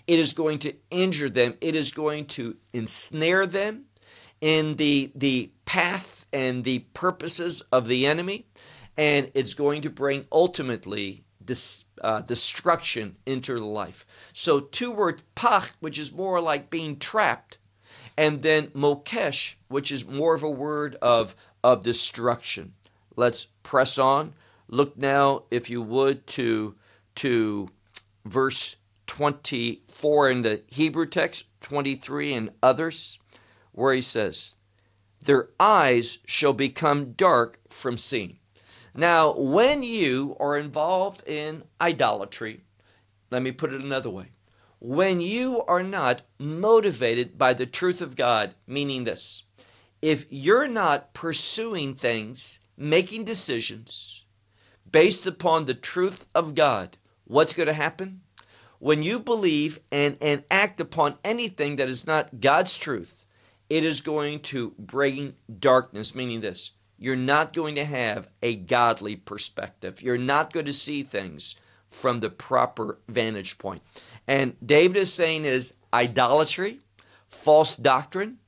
It 0.08 0.20
is 0.20 0.34
going 0.34 0.60
to 0.60 0.74
injure 0.90 1.30
them. 1.30 1.56
It 1.62 1.76
is 1.76 1.92
going 1.92 2.26
to 2.28 2.58
ensnare 2.74 3.46
them 3.46 3.86
in 4.40 4.78
the, 4.78 5.12
the 5.16 5.52
path 5.66 6.26
and 6.34 6.64
the 6.64 6.80
purposes 6.94 7.62
of 7.72 7.88
the 7.88 8.08
enemy 8.08 8.46
and 8.98 9.32
it's 9.34 9.54
going 9.54 9.82
to 9.82 9.90
bring 9.90 10.26
ultimately 10.32 11.24
uh, 12.02 12.22
destruction 12.22 13.18
into 13.26 13.58
life. 13.58 14.06
So, 14.34 14.60
two 14.60 14.92
words, 14.92 15.24
pach, 15.36 15.74
which 15.80 15.98
is 15.98 16.14
more 16.14 16.40
like 16.40 16.70
being 16.70 16.98
trapped, 16.98 17.58
and 18.18 18.42
then 18.42 18.68
mokesh, 18.68 19.56
which 19.68 19.92
is 19.92 20.08
more 20.08 20.36
of 20.36 20.44
a 20.44 20.50
word 20.50 20.96
of, 21.02 21.36
of 21.64 21.84
destruction. 21.84 22.74
Let's 23.16 23.46
press 23.64 23.98
on. 23.98 24.34
Look 24.68 24.98
now, 24.98 25.44
if 25.52 25.70
you 25.70 25.82
would, 25.82 26.28
to, 26.28 26.76
to 27.16 27.70
verse 28.24 28.76
24 29.12 30.30
in 30.30 30.42
the 30.42 30.62
Hebrew 30.68 31.06
text, 31.06 31.44
23 31.60 32.32
in 32.32 32.50
others, 32.64 33.20
where 33.74 33.94
he 33.94 34.02
says, 34.02 34.56
Their 35.26 35.50
eyes 35.60 36.20
shall 36.26 36.54
become 36.54 37.12
dark 37.12 37.60
from 37.68 37.98
seeing. 37.98 38.40
Now, 38.96 39.34
when 39.34 39.84
you 39.84 40.38
are 40.40 40.58
involved 40.58 41.28
in 41.28 41.64
idolatry, 41.82 42.62
let 43.30 43.44
me 43.44 43.52
put 43.52 43.74
it 43.74 43.82
another 43.82 44.10
way. 44.10 44.28
When 44.80 45.20
you 45.20 45.62
are 45.64 45.84
not 45.84 46.22
motivated 46.40 47.38
by 47.38 47.54
the 47.54 47.66
truth 47.66 48.02
of 48.02 48.16
God, 48.16 48.56
meaning 48.66 49.04
this, 49.04 49.44
if 50.02 50.26
you're 50.30 50.70
not 50.70 51.14
pursuing 51.14 51.96
things, 51.96 52.62
making 52.78 53.26
decisions 53.26 54.24
based 54.90 55.28
upon 55.28 55.66
the 55.66 55.74
truth 55.74 56.28
of 56.34 56.56
God, 56.56 56.98
what's 57.26 57.52
going 57.52 57.68
to 57.68 57.74
happen? 57.74 58.22
When 58.82 59.04
you 59.04 59.20
believe 59.20 59.80
and, 59.92 60.18
and 60.20 60.44
act 60.50 60.82
upon 60.82 61.20
anything 61.24 61.76
that 61.76 61.88
is 61.88 62.08
not 62.08 62.42
God's 62.42 62.80
truth, 62.80 63.28
it 63.70 63.84
is 63.84 64.02
going 64.02 64.40
to 64.40 64.74
bring 64.80 65.36
darkness, 65.60 66.16
meaning 66.16 66.42
this 66.42 66.72
you're 66.98 67.16
not 67.16 67.54
going 67.54 67.76
to 67.76 67.86
have 67.86 68.28
a 68.42 68.56
godly 68.56 69.16
perspective. 69.16 70.02
You're 70.02 70.18
not 70.18 70.52
going 70.52 70.66
to 70.66 70.74
see 70.74 71.04
things 71.04 71.56
from 71.88 72.22
the 72.22 72.32
proper 72.32 72.98
vantage 73.08 73.60
point. 73.60 73.84
And 74.28 74.56
David 74.66 74.98
is 74.98 75.14
saying 75.14 75.46
is 75.46 75.76
idolatry, 75.94 76.80
false 77.28 77.76
doctrine, 77.76 78.40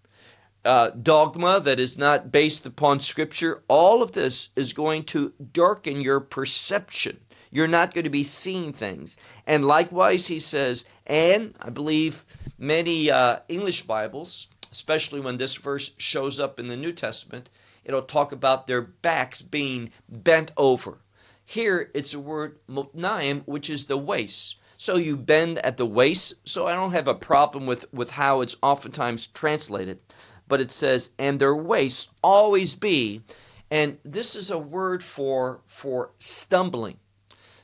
uh, 0.65 0.89
dogma 0.91 1.59
that 1.59 1.79
is 1.79 1.95
not 1.95 2.31
based 2.31 2.65
upon 2.65 3.01
Scripture, 3.01 3.61
all 3.67 4.01
of 4.01 4.13
this 4.13 4.49
is 4.55 4.73
going 4.73 5.03
to 5.03 5.33
darken 5.51 6.01
your 6.01 6.19
perception. 6.19 7.19
You're 7.53 7.67
not 7.67 7.93
going 7.93 8.03
to 8.03 8.09
be 8.09 8.23
seeing 8.23 8.73
things. 8.73 9.15
And 9.45 9.63
likewise, 9.63 10.25
he 10.25 10.39
says, 10.39 10.85
and 11.05 11.53
I 11.61 11.69
believe 11.69 12.25
many 12.57 13.11
uh, 13.11 13.39
English 13.47 13.83
Bibles, 13.83 14.47
especially 14.71 15.19
when 15.19 15.37
this 15.37 15.55
verse 15.55 15.93
shows 15.99 16.39
up 16.39 16.59
in 16.59 16.67
the 16.67 16.75
New 16.75 16.91
Testament, 16.91 17.51
it'll 17.85 18.01
talk 18.01 18.31
about 18.31 18.65
their 18.65 18.81
backs 18.81 19.43
being 19.43 19.91
bent 20.09 20.51
over. 20.57 20.97
Here 21.45 21.91
it's 21.93 22.15
a 22.15 22.19
word 22.19 22.57
motnaim, 22.67 23.43
which 23.45 23.69
is 23.69 23.85
the 23.85 23.97
waist. 23.97 24.57
So 24.77 24.97
you 24.97 25.15
bend 25.15 25.59
at 25.59 25.77
the 25.77 25.85
waist. 25.85 26.33
So 26.49 26.65
I 26.65 26.73
don't 26.73 26.93
have 26.93 27.07
a 27.07 27.13
problem 27.13 27.67
with, 27.67 27.85
with 27.93 28.11
how 28.11 28.41
it's 28.41 28.57
oftentimes 28.63 29.27
translated. 29.27 29.99
But 30.47 30.59
it 30.59 30.71
says, 30.71 31.11
and 31.19 31.39
their 31.39 31.55
waists 31.55 32.11
always 32.23 32.73
be. 32.73 33.21
And 33.69 33.99
this 34.03 34.35
is 34.35 34.49
a 34.49 34.57
word 34.57 35.03
for 35.03 35.61
for 35.67 36.11
stumbling. 36.19 36.97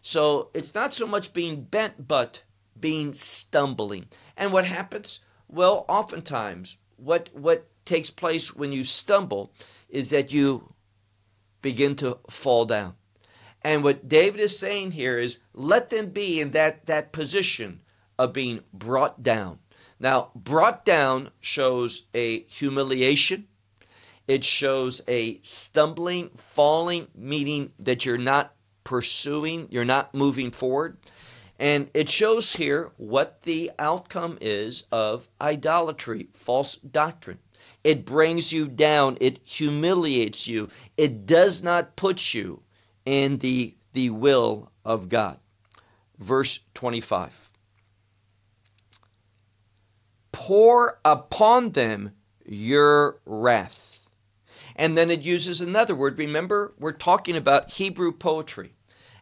So 0.09 0.49
it's 0.55 0.73
not 0.73 0.91
so 0.91 1.05
much 1.05 1.33
being 1.33 1.61
bent, 1.61 2.07
but 2.07 2.41
being 2.79 3.13
stumbling. 3.13 4.07
And 4.35 4.51
what 4.51 4.65
happens? 4.65 5.19
Well, 5.47 5.85
oftentimes 5.87 6.77
what 6.97 7.29
what 7.31 7.67
takes 7.85 8.09
place 8.09 8.55
when 8.55 8.71
you 8.71 8.83
stumble 8.83 9.53
is 9.87 10.09
that 10.09 10.31
you 10.31 10.73
begin 11.61 11.95
to 11.97 12.17
fall 12.27 12.65
down. 12.65 12.95
And 13.61 13.83
what 13.83 14.09
David 14.09 14.41
is 14.41 14.57
saying 14.57 14.93
here 14.93 15.19
is 15.19 15.41
let 15.53 15.91
them 15.91 16.09
be 16.09 16.41
in 16.41 16.51
that, 16.51 16.87
that 16.87 17.11
position 17.11 17.81
of 18.17 18.33
being 18.33 18.61
brought 18.73 19.21
down. 19.21 19.59
Now, 19.99 20.31
brought 20.33 20.85
down 20.85 21.29
shows 21.39 22.07
a 22.15 22.45
humiliation. 22.45 23.47
It 24.27 24.43
shows 24.43 25.01
a 25.07 25.39
stumbling, 25.43 26.31
falling, 26.35 27.09
meaning 27.13 27.73
that 27.77 28.05
you're 28.05 28.17
not 28.17 28.55
pursuing, 28.89 29.67
you're 29.69 29.86
not 29.86 30.15
moving 30.15 30.50
forward. 30.50 30.98
And 31.60 31.91
it 31.93 32.10
shows 32.10 32.55
here 32.55 32.90
what 32.98 33.44
the 33.44 33.70
outcome 33.77 34.40
is 34.42 34.85
of 34.92 35.29
idolatry, 35.40 36.27
false 36.33 36.74
doctrine. 36.77 37.37
It 37.83 38.03
brings 38.03 38.51
you 38.51 38.68
down. 38.68 39.16
It 39.22 39.42
humiliates 39.46 40.48
you. 40.48 40.70
It 40.98 41.27
does 41.27 41.61
not 41.61 41.98
put 41.98 42.33
you 42.33 42.63
in 43.05 43.37
the, 43.37 43.75
the 43.94 44.09
will 44.09 44.72
of 44.83 45.07
God. 45.07 45.37
Verse 46.18 46.61
25 46.74 47.51
Pour 50.31 51.00
upon 51.05 51.74
them 51.74 52.13
your 52.44 53.20
wrath. 53.24 54.09
And 54.75 54.98
then 54.98 55.11
it 55.11 55.22
uses 55.22 55.61
another 55.61 55.94
word. 55.94 56.18
Remember, 56.18 56.74
we're 56.79 56.94
talking 56.94 57.35
about 57.35 57.70
Hebrew 57.70 58.11
poetry. 58.11 58.74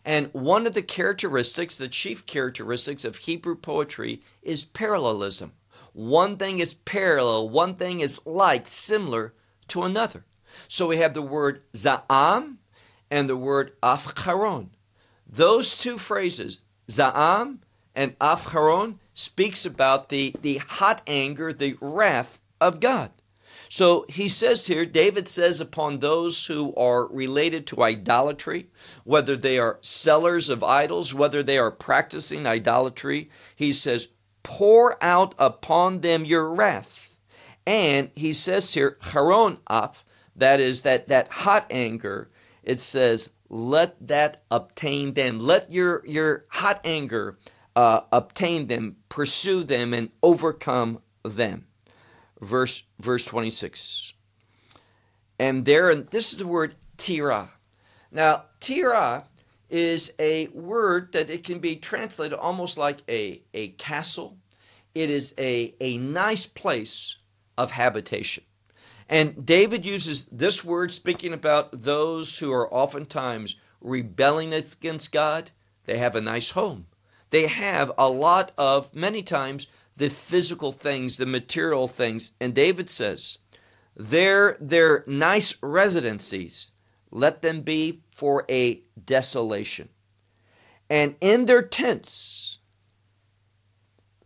And 0.07 0.33
one 0.33 0.65
of 0.65 0.73
the 0.73 0.81
characteristics, 0.81 1.77
the 1.77 1.89
chief 1.89 2.25
characteristics 2.25 3.03
of 3.03 3.17
Hebrew 3.17 3.57
poetry, 3.57 4.21
is 4.41 4.63
parallelism. 4.63 5.51
One 5.91 6.37
thing 6.37 6.59
is 6.59 6.75
parallel, 6.75 7.49
one 7.49 7.73
thing 7.73 7.99
is 7.99 8.25
like, 8.25 8.67
similar 8.67 9.33
to 9.67 9.83
another. 9.83 10.23
So 10.69 10.87
we 10.87 10.97
have 10.97 11.13
the 11.13 11.21
word 11.21 11.61
za'am 11.73 12.55
and 13.11 13.27
the 13.27 13.35
word 13.35 13.73
afcharon. 13.81 14.69
Those 15.27 15.77
two 15.77 15.97
phrases, 15.97 16.61
za'am 16.87 17.57
and 17.93 18.17
afcharon, 18.19 18.99
speaks 19.13 19.65
about 19.65 20.07
the, 20.07 20.33
the 20.41 20.59
hot 20.59 21.01
anger, 21.05 21.51
the 21.51 21.75
wrath 21.81 22.39
of 22.61 22.79
God. 22.79 23.11
So 23.69 24.05
he 24.09 24.29
says 24.29 24.67
here, 24.67 24.85
David 24.85 25.27
says, 25.27 25.59
upon 25.59 25.99
those 25.99 26.47
who 26.47 26.73
are 26.75 27.07
related 27.07 27.67
to 27.67 27.83
idolatry, 27.83 28.69
whether 29.03 29.35
they 29.35 29.59
are 29.59 29.79
sellers 29.81 30.49
of 30.49 30.63
idols, 30.63 31.13
whether 31.13 31.43
they 31.43 31.57
are 31.57 31.71
practicing 31.71 32.47
idolatry, 32.47 33.29
he 33.55 33.73
says, 33.73 34.09
pour 34.43 35.01
out 35.03 35.35
upon 35.37 36.01
them 36.01 36.23
your 36.23 36.49
wrath. 36.49 37.15
And 37.65 38.11
he 38.15 38.31
says 38.33 38.73
here, 38.73 38.97
Haron 39.01 39.59
up, 39.67 39.97
that 40.35 40.59
is 40.59 40.83
that, 40.83 41.09
that 41.09 41.27
hot 41.29 41.65
anger, 41.69 42.29
it 42.63 42.79
says, 42.79 43.31
let 43.49 44.07
that 44.07 44.43
obtain 44.51 45.13
them. 45.13 45.39
Let 45.39 45.71
your, 45.71 46.05
your 46.05 46.45
hot 46.49 46.81
anger 46.83 47.37
uh, 47.75 48.01
obtain 48.11 48.67
them, 48.67 48.97
pursue 49.09 49.63
them, 49.63 49.93
and 49.93 50.09
overcome 50.23 51.01
them. 51.23 51.66
Verse, 52.41 52.83
verse 52.99 53.25
26. 53.25 54.13
And 55.39 55.65
there, 55.65 55.89
and 55.89 56.07
this 56.07 56.31
is 56.31 56.39
the 56.39 56.47
word 56.47 56.75
tira. 56.97 57.51
Now, 58.11 58.45
tira 58.59 59.25
is 59.69 60.13
a 60.19 60.47
word 60.47 61.11
that 61.13 61.29
it 61.29 61.43
can 61.43 61.59
be 61.59 61.75
translated 61.75 62.37
almost 62.37 62.77
like 62.77 62.99
a, 63.09 63.41
a 63.53 63.69
castle. 63.69 64.37
It 64.95 65.09
is 65.09 65.33
a, 65.37 65.75
a 65.79 65.97
nice 65.97 66.45
place 66.45 67.17
of 67.57 67.71
habitation. 67.71 68.43
And 69.09 69.45
David 69.45 69.85
uses 69.85 70.25
this 70.25 70.63
word 70.63 70.91
speaking 70.91 71.33
about 71.33 71.71
those 71.71 72.39
who 72.39 72.51
are 72.51 72.73
oftentimes 72.73 73.55
rebelling 73.79 74.53
against 74.53 75.11
God. 75.11 75.51
They 75.85 75.97
have 75.97 76.15
a 76.15 76.21
nice 76.21 76.51
home. 76.51 76.87
They 77.29 77.47
have 77.47 77.91
a 77.97 78.09
lot 78.09 78.51
of, 78.57 78.93
many 78.93 79.21
times, 79.21 79.67
the 79.97 80.09
physical 80.09 80.71
things, 80.71 81.17
the 81.17 81.25
material 81.25 81.87
things. 81.87 82.31
And 82.39 82.53
David 82.53 82.89
says, 82.89 83.39
their, 83.95 84.57
their 84.59 85.03
nice 85.07 85.61
residencies, 85.61 86.71
let 87.11 87.41
them 87.41 87.61
be 87.61 88.01
for 88.15 88.45
a 88.49 88.83
desolation. 89.03 89.89
And 90.89 91.15
in 91.19 91.45
their 91.45 91.63
tents, 91.63 92.59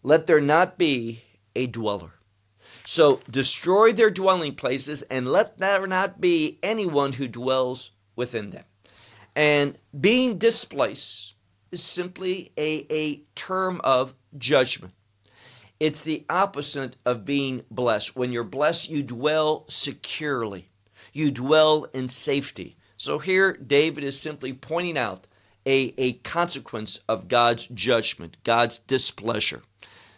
let 0.04 0.26
there 0.28 0.42
not 0.42 0.78
be 0.78 1.24
a 1.56 1.68
dweller. 1.68 2.12
So 2.84 3.22
destroy 3.30 3.94
their 3.94 4.10
dwelling 4.10 4.56
places 4.56 5.04
and 5.04 5.28
let 5.28 5.58
there 5.58 5.88
not 5.88 6.20
be 6.20 6.60
anyone 6.62 7.14
who 7.14 7.28
dwells 7.28 7.92
within 8.16 8.50
them. 8.50 8.66
And 9.36 9.78
being 9.98 10.38
displaced 10.38 11.36
is 11.72 11.82
simply 11.82 12.52
a, 12.58 12.86
a 12.92 13.22
term 13.36 13.80
of 13.84 14.14
judgment. 14.38 14.94
It's 15.82 16.02
the 16.02 16.26
opposite 16.30 16.96
of 17.08 17.26
being 17.26 17.64
blessed. 17.72 18.16
When 18.16 18.32
you're 18.32 18.44
blessed, 18.44 18.92
you 18.92 19.02
dwell 19.02 19.66
securely, 19.68 20.70
you 21.12 21.32
dwell 21.32 21.88
in 21.92 22.08
safety. 22.08 22.78
So 22.98 23.18
here, 23.18 23.54
David 23.54 24.04
is 24.04 24.20
simply 24.20 24.54
pointing 24.54 24.96
out 24.96 25.26
a, 25.66 25.96
a 25.98 26.14
consequence 26.14 27.00
of 27.10 27.28
God's 27.28 27.66
judgment, 27.66 28.38
God's 28.44 28.78
displeasure. 28.78 29.64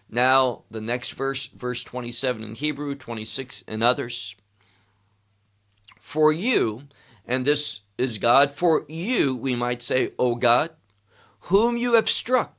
Now, 0.09 0.63
the 0.69 0.81
next 0.81 1.13
verse, 1.13 1.45
verse 1.45 1.81
27 1.81 2.43
in 2.43 2.55
Hebrew, 2.55 2.93
26 2.93 3.61
in 3.61 3.81
others. 3.81 4.35
For 5.97 6.33
you, 6.33 6.89
and 7.25 7.45
this 7.45 7.83
is 7.97 8.17
God, 8.17 8.51
for 8.51 8.83
you, 8.89 9.33
we 9.33 9.55
might 9.55 9.81
say, 9.81 10.11
O 10.19 10.35
God, 10.35 10.71
whom 11.39 11.77
you 11.77 11.93
have 11.93 12.09
struck, 12.09 12.57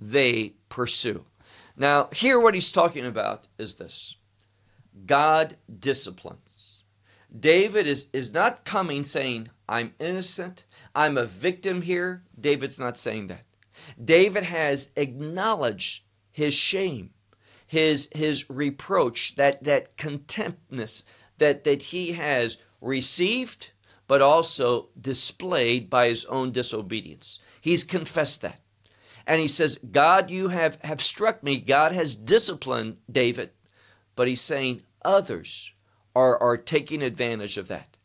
they 0.00 0.54
pursue. 0.68 1.24
Now, 1.76 2.08
here 2.12 2.38
what 2.38 2.54
he's 2.54 2.72
talking 2.72 3.06
about 3.06 3.48
is 3.58 3.74
this 3.74 4.16
God 5.06 5.56
disciplines. 5.80 6.84
David 7.36 7.86
is, 7.86 8.08
is 8.12 8.32
not 8.32 8.64
coming 8.64 9.04
saying, 9.04 9.48
I'm 9.68 9.94
innocent, 9.98 10.66
I'm 10.94 11.16
a 11.16 11.24
victim 11.24 11.82
here. 11.82 12.24
David's 12.38 12.78
not 12.78 12.98
saying 12.98 13.28
that. 13.28 13.44
David 14.02 14.44
has 14.44 14.90
acknowledged 14.96 16.04
his 16.30 16.54
shame, 16.54 17.10
his 17.66 18.08
his 18.14 18.48
reproach, 18.50 19.34
that 19.36 19.64
that 19.64 19.96
contemptness 19.96 21.04
that 21.38 21.64
that 21.64 21.84
he 21.84 22.12
has 22.12 22.62
received, 22.80 23.72
but 24.06 24.20
also 24.20 24.88
displayed 25.00 25.88
by 25.88 26.08
his 26.08 26.24
own 26.26 26.52
disobedience. 26.52 27.40
He's 27.60 27.84
confessed 27.84 28.42
that. 28.42 28.60
And 29.26 29.40
he 29.40 29.48
says, 29.48 29.78
God, 29.78 30.30
you 30.30 30.48
have, 30.48 30.80
have 30.82 31.00
struck 31.00 31.42
me. 31.42 31.58
God 31.58 31.92
has 31.92 32.16
disciplined 32.16 32.98
David. 33.10 33.50
But 34.16 34.28
he's 34.28 34.40
saying 34.40 34.82
others 35.04 35.72
are, 36.14 36.38
are 36.40 36.56
taking 36.56 37.02
advantage 37.02 37.56
of 37.56 37.68
that. 37.68 37.96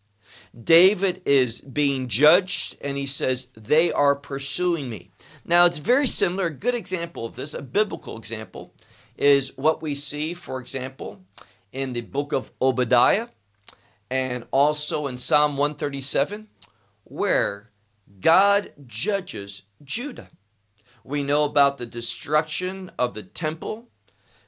David 0.63 1.21
is 1.25 1.62
being 1.62 2.08
judged, 2.08 2.77
and 2.82 2.97
he 2.97 3.06
says, 3.06 3.47
They 3.56 3.91
are 3.91 4.15
pursuing 4.15 4.89
me. 4.89 5.12
Now, 5.45 5.65
it's 5.65 5.77
very 5.77 6.08
similar. 6.08 6.47
A 6.47 6.51
good 6.51 6.75
example 6.75 7.25
of 7.25 7.36
this, 7.36 7.53
a 7.53 7.62
biblical 7.62 8.17
example, 8.17 8.73
is 9.17 9.56
what 9.58 9.82
we 9.82 9.95
see, 9.95 10.34
for 10.34 10.60
example, 10.60 11.23
in 11.71 11.93
the 11.93 12.01
book 12.01 12.34
of 12.34 12.51
Obadiah 12.62 13.27
and 14.10 14.45
also 14.51 15.08
in 15.08 15.17
Psalm 15.17 15.58
137, 15.58 16.47
where 17.03 17.71
God 18.21 18.71
judges 18.86 19.63
Judah. 19.84 20.30
We 21.08 21.24
know 21.24 21.46
about 21.46 21.78
the 21.78 21.86
destruction 21.86 22.91
of 23.00 23.13
the 23.13 23.24
temple. 23.24 23.88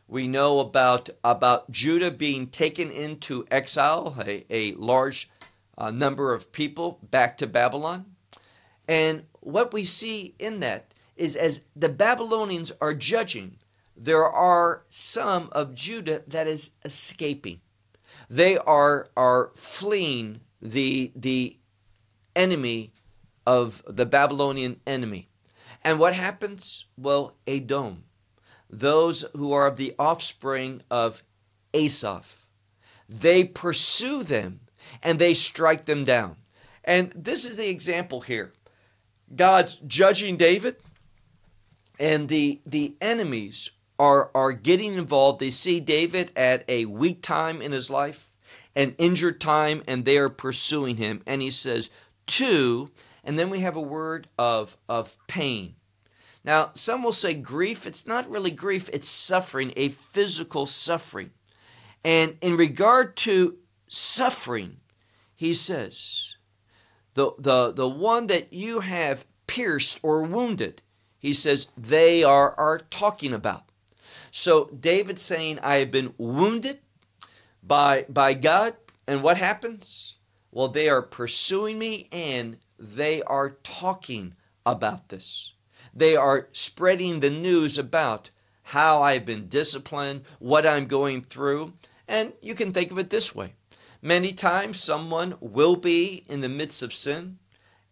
We 0.10 0.28
know 0.28 0.60
about, 0.60 1.10
about 1.24 1.72
Judah 1.72 2.12
being 2.12 2.48
taken 2.48 2.91
into 2.91 3.45
exile, 3.50 4.17
a, 4.28 4.45
a 4.50 4.74
large 4.74 5.30
uh, 5.78 5.89
number 5.89 6.34
of 6.34 6.52
people 6.52 7.00
back 7.02 7.38
to 7.38 7.48
Babylon. 7.48 8.08
And 8.89 9.24
what 9.39 9.72
we 9.72 9.86
see 9.86 10.36
in 10.38 10.60
that 10.60 10.93
is 11.15 11.38
as 11.38 11.63
the 11.78 11.88
Babylonians 11.88 12.74
are 12.82 12.93
judging, 12.93 13.56
there 13.95 14.26
are 14.26 14.84
some 14.89 15.48
of 15.54 15.74
Judah 15.74 16.24
that 16.28 16.45
is 16.45 16.72
escaping. 16.84 17.62
They 18.30 18.58
are, 18.58 19.08
are 19.15 19.52
fleeing 19.56 20.41
the, 20.62 21.13
the 21.15 21.58
enemy 22.36 22.91
of 23.48 23.82
the 23.88 24.06
Babylonian 24.06 24.82
enemy. 24.86 25.28
And 25.83 25.99
what 25.99 26.13
happens? 26.13 26.85
Well, 26.97 27.35
Edom, 27.47 28.03
those 28.69 29.25
who 29.35 29.53
are 29.53 29.67
of 29.67 29.77
the 29.77 29.95
offspring 29.97 30.81
of 30.91 31.23
Asaph, 31.73 32.47
they 33.07 33.43
pursue 33.43 34.23
them 34.23 34.59
and 35.01 35.19
they 35.19 35.33
strike 35.33 35.85
them 35.85 36.03
down. 36.03 36.35
And 36.83 37.11
this 37.15 37.49
is 37.49 37.57
the 37.57 37.69
example 37.69 38.21
here. 38.21 38.53
God's 39.35 39.75
judging 39.75 40.37
David, 40.37 40.77
and 41.99 42.29
the 42.29 42.61
the 42.65 42.95
enemies 42.99 43.69
are 43.99 44.31
are 44.33 44.53
getting 44.53 44.93
involved. 44.93 45.39
They 45.39 45.51
see 45.51 45.79
David 45.79 46.31
at 46.35 46.63
a 46.67 46.85
weak 46.85 47.21
time 47.21 47.61
in 47.61 47.71
his 47.71 47.89
life, 47.89 48.35
an 48.75 48.95
injured 48.97 49.39
time, 49.39 49.83
and 49.87 50.05
they 50.05 50.17
are 50.17 50.29
pursuing 50.29 50.97
him. 50.97 51.21
And 51.27 51.41
he 51.41 51.51
says, 51.51 51.89
two 52.25 52.89
and 53.29 53.37
then 53.37 53.51
we 53.51 53.59
have 53.59 53.75
a 53.75 53.81
word 53.81 54.27
of, 54.39 54.75
of 54.89 55.15
pain. 55.27 55.75
Now, 56.43 56.71
some 56.73 57.03
will 57.03 57.11
say 57.11 57.35
grief. 57.35 57.85
It's 57.85 58.07
not 58.07 58.27
really 58.27 58.49
grief, 58.49 58.89
it's 58.91 59.07
suffering, 59.07 59.71
a 59.75 59.89
physical 59.89 60.65
suffering. 60.65 61.29
And 62.03 62.37
in 62.41 62.57
regard 62.57 63.15
to 63.17 63.57
suffering, 63.87 64.77
he 65.35 65.53
says, 65.53 66.37
the, 67.13 67.33
the, 67.37 67.71
the 67.71 67.87
one 67.87 68.25
that 68.27 68.51
you 68.51 68.79
have 68.79 69.27
pierced 69.45 69.99
or 70.01 70.23
wounded, 70.23 70.81
he 71.19 71.35
says, 71.35 71.67
they 71.77 72.23
are, 72.23 72.55
are 72.55 72.79
talking 72.79 73.31
about. 73.31 73.65
So 74.31 74.71
David 74.75 75.19
saying, 75.19 75.59
I 75.61 75.75
have 75.75 75.91
been 75.91 76.15
wounded 76.17 76.79
by, 77.61 78.07
by 78.09 78.33
God. 78.33 78.73
And 79.05 79.21
what 79.21 79.37
happens? 79.37 80.17
Well, 80.51 80.69
they 80.69 80.89
are 80.89 81.03
pursuing 81.03 81.77
me 81.77 82.07
and 82.11 82.57
they 82.79 83.21
are 83.23 83.57
talking 83.63 84.33
about 84.65 85.09
this. 85.09 85.53
They 85.93 86.15
are 86.15 86.47
spreading 86.51 87.19
the 87.19 87.29
news 87.29 87.77
about 87.77 88.29
how 88.63 89.01
I've 89.01 89.25
been 89.25 89.47
disciplined, 89.47 90.23
what 90.39 90.65
I'm 90.65 90.85
going 90.85 91.21
through. 91.21 91.73
And 92.07 92.33
you 92.41 92.55
can 92.55 92.71
think 92.71 92.91
of 92.91 92.97
it 92.97 93.09
this 93.09 93.35
way 93.35 93.53
many 94.01 94.31
times 94.31 94.79
someone 94.79 95.35
will 95.39 95.75
be 95.75 96.23
in 96.27 96.39
the 96.39 96.49
midst 96.49 96.81
of 96.81 96.93
sin 96.93 97.37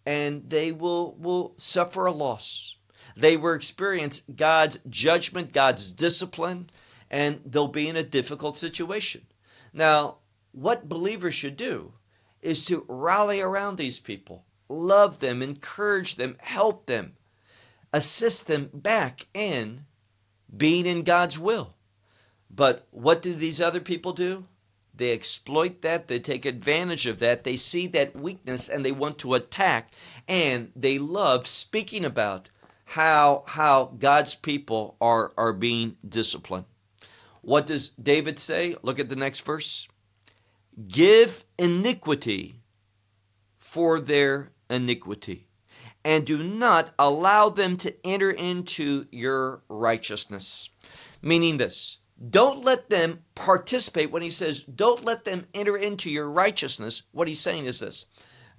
and 0.06 0.50
they 0.50 0.72
will, 0.72 1.16
will 1.16 1.54
suffer 1.58 2.06
a 2.06 2.12
loss. 2.12 2.76
They 3.16 3.36
will 3.36 3.54
experience 3.54 4.22
God's 4.22 4.80
judgment, 4.90 5.52
God's 5.52 5.92
discipline, 5.92 6.70
and 7.10 7.42
they'll 7.46 7.68
be 7.68 7.90
in 7.90 7.96
a 7.96 8.04
difficult 8.04 8.56
situation. 8.56 9.26
Now, 9.74 10.18
what 10.52 10.88
believers 10.88 11.34
should 11.34 11.58
do 11.58 11.94
is 12.42 12.64
to 12.66 12.86
rally 12.88 13.42
around 13.42 13.78
these 13.78 14.00
people 14.00 14.46
love 14.70 15.20
them, 15.20 15.42
encourage 15.42 16.16
them, 16.16 16.38
help 16.40 16.86
them, 16.86 17.14
assist 17.94 18.48
them 18.48 18.70
back 18.74 19.28
in 19.34 19.86
being 20.56 20.86
in 20.86 21.04
God's 21.04 21.40
will. 21.40 21.76
But 22.50 22.88
what 22.92 23.22
do 23.22 23.34
these 23.34 23.62
other 23.62 23.82
people 23.82 24.14
do? 24.14 24.46
They 24.94 25.12
exploit 25.12 25.82
that, 25.84 26.08
they 26.08 26.20
take 26.20 26.46
advantage 26.46 27.06
of 27.06 27.20
that, 27.20 27.44
they 27.44 27.56
see 27.56 27.86
that 27.88 28.16
weakness 28.16 28.68
and 28.68 28.84
they 28.84 28.92
want 28.92 29.20
to 29.20 29.36
attack, 29.36 29.92
and 30.28 30.72
they 30.76 30.98
love 30.98 31.46
speaking 31.46 32.04
about 32.04 32.50
how, 32.86 33.44
how 33.48 33.94
God's 34.00 34.34
people 34.34 34.96
are, 35.00 35.34
are 35.38 35.54
being 35.54 35.98
disciplined. 36.08 36.66
What 37.42 37.68
does 37.68 37.90
David 37.90 38.40
say? 38.40 38.76
Look 38.82 38.98
at 38.98 39.10
the 39.10 39.16
next 39.16 39.42
verse. 39.42 39.88
Give 40.88 41.46
iniquity 41.60 42.62
for 43.58 44.00
their 44.00 44.52
iniquity, 44.70 45.48
and 46.04 46.26
do 46.26 46.44
not 46.44 46.94
allow 46.98 47.50
them 47.50 47.78
to 47.78 47.94
enter 48.06 48.32
into 48.32 49.06
your 49.12 49.64
righteousness. 49.68 50.70
Meaning 51.22 51.58
this, 51.58 52.00
don't 52.30 52.64
let 52.64 52.90
them 52.90 53.20
participate. 53.36 54.12
When 54.12 54.22
he 54.22 54.30
says, 54.30 54.62
don't 54.62 55.06
let 55.06 55.26
them 55.26 55.48
enter 55.54 55.78
into 55.78 56.10
your 56.10 56.30
righteousness, 56.30 57.04
what 57.12 57.28
he's 57.28 57.40
saying 57.40 57.66
is 57.66 57.80
this 57.80 58.06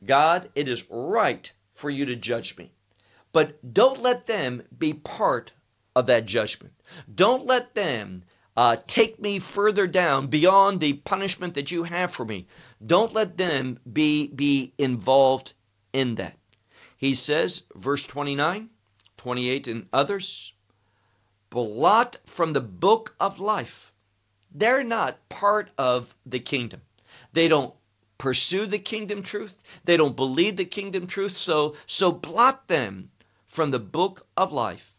God, 0.04 0.50
it 0.54 0.68
is 0.68 0.86
right 0.90 1.52
for 1.70 1.90
you 1.90 2.04
to 2.06 2.16
judge 2.16 2.56
me, 2.56 2.72
but 3.32 3.74
don't 3.74 4.02
let 4.02 4.26
them 4.26 4.62
be 4.76 4.92
part 4.92 5.52
of 5.96 6.06
that 6.06 6.26
judgment. 6.26 6.74
Don't 7.12 7.46
let 7.46 7.74
them 7.74 8.22
uh, 8.56 8.76
take 8.86 9.20
me 9.20 9.38
further 9.38 9.86
down 9.86 10.26
beyond 10.26 10.80
the 10.80 10.94
punishment 10.94 11.54
that 11.54 11.70
you 11.70 11.84
have 11.84 12.12
for 12.12 12.24
me. 12.24 12.46
Don't 12.84 13.14
let 13.14 13.36
them 13.36 13.78
be, 13.90 14.28
be 14.28 14.74
involved 14.78 15.54
in 15.92 16.16
that. 16.16 16.36
He 16.96 17.14
says, 17.14 17.64
verse 17.74 18.06
29, 18.06 18.70
28, 19.16 19.66
and 19.66 19.86
others, 19.92 20.52
blot 21.50 22.16
from 22.24 22.52
the 22.52 22.60
book 22.60 23.14
of 23.20 23.38
life. 23.38 23.92
They're 24.52 24.84
not 24.84 25.28
part 25.28 25.70
of 25.78 26.14
the 26.24 26.40
kingdom. 26.40 26.82
They 27.32 27.48
don't 27.48 27.74
pursue 28.18 28.66
the 28.66 28.78
kingdom 28.78 29.22
truth. 29.22 29.58
They 29.84 29.96
don't 29.96 30.16
believe 30.16 30.56
the 30.56 30.64
kingdom 30.64 31.06
truth. 31.06 31.32
So, 31.32 31.76
so 31.86 32.10
blot 32.12 32.68
them 32.68 33.10
from 33.46 33.70
the 33.70 33.78
book 33.78 34.26
of 34.36 34.52
life 34.52 34.94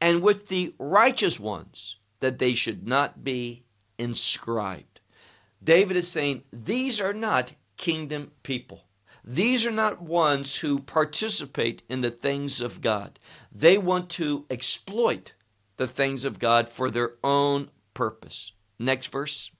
and 0.00 0.22
with 0.22 0.48
the 0.48 0.74
righteous 0.78 1.38
ones 1.38 1.96
that 2.20 2.38
they 2.38 2.54
should 2.54 2.86
not 2.86 3.22
be 3.22 3.64
inscribed. 3.98 5.00
David 5.62 5.96
is 5.96 6.10
saying 6.10 6.42
these 6.52 7.00
are 7.00 7.12
not 7.12 7.52
kingdom 7.76 8.32
people. 8.42 8.82
These 9.30 9.66
are 9.66 9.70
not 9.70 10.00
ones 10.00 10.60
who 10.60 10.78
participate 10.78 11.82
in 11.86 12.00
the 12.00 12.10
things 12.10 12.62
of 12.62 12.80
God. 12.80 13.18
They 13.52 13.76
want 13.76 14.08
to 14.12 14.46
exploit 14.48 15.34
the 15.76 15.86
things 15.86 16.24
of 16.24 16.38
God 16.38 16.66
for 16.66 16.90
their 16.90 17.16
own 17.22 17.68
purpose. 17.92 18.52
Next 18.78 19.08
verse. 19.08 19.50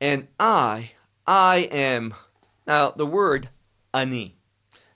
And 0.00 0.28
I, 0.40 0.92
I 1.26 1.68
am, 1.70 2.14
now 2.66 2.88
the 2.88 3.04
word 3.04 3.50
ani. 3.92 4.38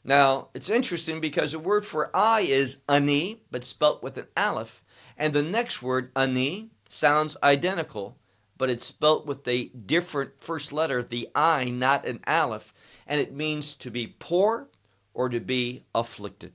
Now 0.02 0.48
it's 0.54 0.70
interesting 0.70 1.20
because 1.20 1.52
the 1.52 1.58
word 1.58 1.84
for 1.84 2.10
I 2.16 2.40
is 2.40 2.78
ani, 2.88 3.42
but 3.50 3.64
spelt 3.64 4.02
with 4.02 4.16
an 4.16 4.28
aleph. 4.34 4.82
And 5.18 5.34
the 5.34 5.42
next 5.42 5.82
word, 5.82 6.10
ani, 6.16 6.70
sounds 6.88 7.36
identical, 7.42 8.16
but 8.60 8.68
it's 8.68 8.84
spelt 8.84 9.24
with 9.24 9.48
a 9.48 9.68
different 9.68 10.32
first 10.38 10.70
letter, 10.70 11.02
the 11.02 11.26
ayin, 11.34 11.78
not 11.78 12.04
an 12.04 12.20
aleph, 12.26 12.74
and 13.06 13.18
it 13.18 13.32
means 13.32 13.74
to 13.74 13.90
be 13.90 14.14
poor 14.18 14.68
or 15.14 15.30
to 15.30 15.40
be 15.40 15.84
afflicted. 15.94 16.52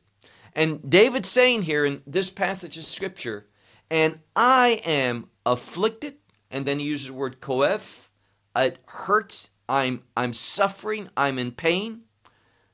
And 0.53 0.87
David's 0.87 1.29
saying 1.29 1.63
here 1.63 1.83
in 1.83 2.03
this 2.05 2.29
passage 2.29 2.77
of 2.77 2.85
scripture, 2.85 3.47
and 3.89 4.19
I 4.35 4.81
am 4.85 5.29
afflicted, 5.47 6.17
and 6.51 6.67
then 6.67 6.77
he 6.77 6.85
uses 6.85 7.07
the 7.07 7.13
word 7.15 7.41
koef, 7.41 8.09
it 8.55 8.77
hurts, 8.85 9.55
I'm 9.67 10.03
I'm 10.15 10.33
suffering, 10.33 11.09
I'm 11.17 11.39
in 11.39 11.53
pain. 11.53 12.01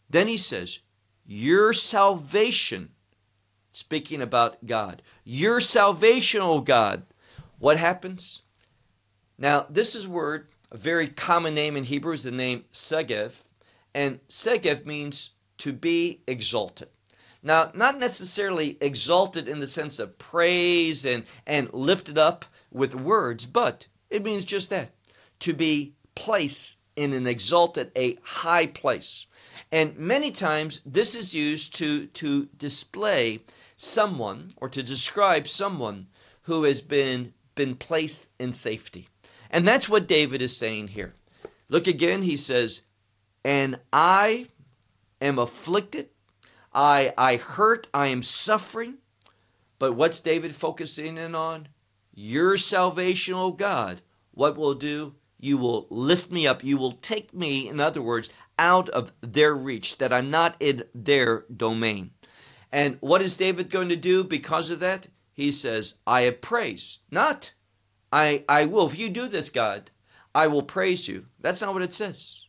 Then 0.09 0.27
he 0.27 0.35
says, 0.35 0.81
Your 1.25 1.71
salvation 1.71 2.89
speaking 3.71 4.21
about 4.21 4.65
God. 4.65 5.01
Your 5.23 5.61
salvation, 5.61 6.41
O 6.41 6.59
God. 6.59 7.03
What 7.59 7.77
happens? 7.77 8.40
Now, 9.41 9.65
this 9.71 9.95
is 9.95 10.05
a 10.05 10.09
word, 10.09 10.49
a 10.71 10.77
very 10.77 11.07
common 11.07 11.55
name 11.55 11.75
in 11.75 11.85
Hebrew 11.85 12.13
is 12.13 12.21
the 12.21 12.29
name 12.29 12.65
Segev, 12.71 13.41
and 13.91 14.19
Segev 14.29 14.85
means 14.85 15.31
to 15.57 15.73
be 15.73 16.21
exalted. 16.27 16.89
Now, 17.41 17.71
not 17.73 17.97
necessarily 17.97 18.77
exalted 18.79 19.47
in 19.47 19.57
the 19.57 19.65
sense 19.65 19.97
of 19.97 20.19
praise 20.19 21.03
and, 21.03 21.23
and 21.47 21.73
lifted 21.73 22.19
up 22.19 22.45
with 22.71 22.93
words, 22.93 23.47
but 23.47 23.87
it 24.11 24.23
means 24.23 24.45
just 24.45 24.69
that 24.69 24.91
to 25.39 25.55
be 25.55 25.95
placed 26.13 26.77
in 26.95 27.11
an 27.11 27.25
exalted, 27.25 27.91
a 27.97 28.19
high 28.21 28.67
place. 28.67 29.25
And 29.71 29.97
many 29.97 30.29
times 30.29 30.81
this 30.85 31.15
is 31.15 31.33
used 31.33 31.73
to, 31.77 32.05
to 32.05 32.45
display 32.55 33.39
someone 33.75 34.51
or 34.57 34.69
to 34.69 34.83
describe 34.83 35.47
someone 35.47 36.09
who 36.43 36.65
has 36.65 36.83
been, 36.83 37.33
been 37.55 37.73
placed 37.73 38.27
in 38.37 38.53
safety. 38.53 39.07
And 39.51 39.67
that's 39.67 39.87
what 39.87 40.07
David 40.07 40.41
is 40.41 40.57
saying 40.57 40.87
here. 40.89 41.13
Look 41.69 41.85
again, 41.85 42.23
he 42.23 42.37
says, 42.37 42.83
And 43.45 43.79
I 43.93 44.47
am 45.21 45.37
afflicted, 45.37 46.09
I, 46.73 47.13
I 47.17 47.35
hurt, 47.35 47.87
I 47.93 48.07
am 48.07 48.23
suffering. 48.23 48.95
But 49.77 49.93
what's 49.93 50.21
David 50.21 50.55
focusing 50.55 51.17
in 51.17 51.35
on? 51.35 51.67
Your 52.13 52.55
salvation, 52.57 53.33
O 53.33 53.51
God. 53.51 54.01
What 54.31 54.57
will 54.57 54.73
do? 54.73 55.15
You 55.39 55.57
will 55.57 55.87
lift 55.89 56.31
me 56.31 56.47
up. 56.47 56.63
You 56.63 56.77
will 56.77 56.93
take 56.93 57.33
me, 57.33 57.67
in 57.67 57.79
other 57.79 58.01
words, 58.01 58.29
out 58.59 58.89
of 58.89 59.11
their 59.21 59.55
reach, 59.55 59.97
that 59.97 60.13
I'm 60.13 60.29
not 60.29 60.55
in 60.59 60.83
their 60.93 61.45
domain. 61.53 62.11
And 62.71 62.97
what 63.01 63.21
is 63.21 63.35
David 63.35 63.69
going 63.69 63.89
to 63.89 63.95
do 63.95 64.23
because 64.23 64.69
of 64.69 64.79
that? 64.79 65.07
He 65.33 65.51
says, 65.51 65.95
I 66.05 66.21
have 66.21 66.41
praised. 66.41 67.01
Not, 67.09 67.53
I, 68.11 68.43
I 68.49 68.65
will. 68.65 68.87
If 68.87 68.97
you 68.99 69.09
do 69.09 69.27
this, 69.27 69.49
God, 69.49 69.91
I 70.35 70.47
will 70.47 70.63
praise 70.63 71.07
you. 71.07 71.25
That's 71.39 71.61
not 71.61 71.73
what 71.73 71.83
it 71.83 71.93
says. 71.93 72.45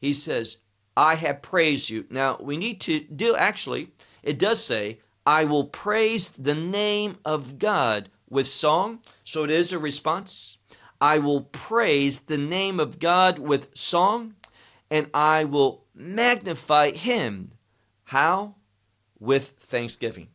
He 0.00 0.12
says, 0.12 0.58
I 0.96 1.14
have 1.14 1.42
praised 1.42 1.90
you. 1.90 2.06
Now, 2.10 2.38
we 2.40 2.56
need 2.56 2.80
to 2.82 3.00
do, 3.00 3.36
actually, 3.36 3.90
it 4.22 4.38
does 4.38 4.64
say, 4.64 4.98
I 5.24 5.44
will 5.44 5.64
praise 5.64 6.28
the 6.30 6.54
name 6.54 7.18
of 7.24 7.58
God 7.58 8.08
with 8.28 8.48
song. 8.48 9.00
So 9.24 9.44
it 9.44 9.50
is 9.50 9.72
a 9.72 9.78
response. 9.78 10.58
I 11.00 11.18
will 11.18 11.42
praise 11.42 12.20
the 12.20 12.38
name 12.38 12.78
of 12.78 12.98
God 12.98 13.38
with 13.38 13.76
song, 13.76 14.34
and 14.90 15.08
I 15.12 15.44
will 15.44 15.84
magnify 15.94 16.92
him. 16.92 17.50
How? 18.04 18.56
With 19.18 19.48
thanksgiving. 19.58 20.28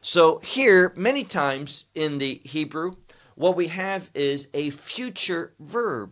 So 0.00 0.38
here, 0.38 0.92
many 0.96 1.24
times 1.24 1.86
in 1.94 2.18
the 2.18 2.40
Hebrew, 2.44 2.96
what 3.38 3.54
we 3.54 3.68
have 3.68 4.10
is 4.14 4.48
a 4.52 4.70
future 4.70 5.54
verb, 5.60 6.10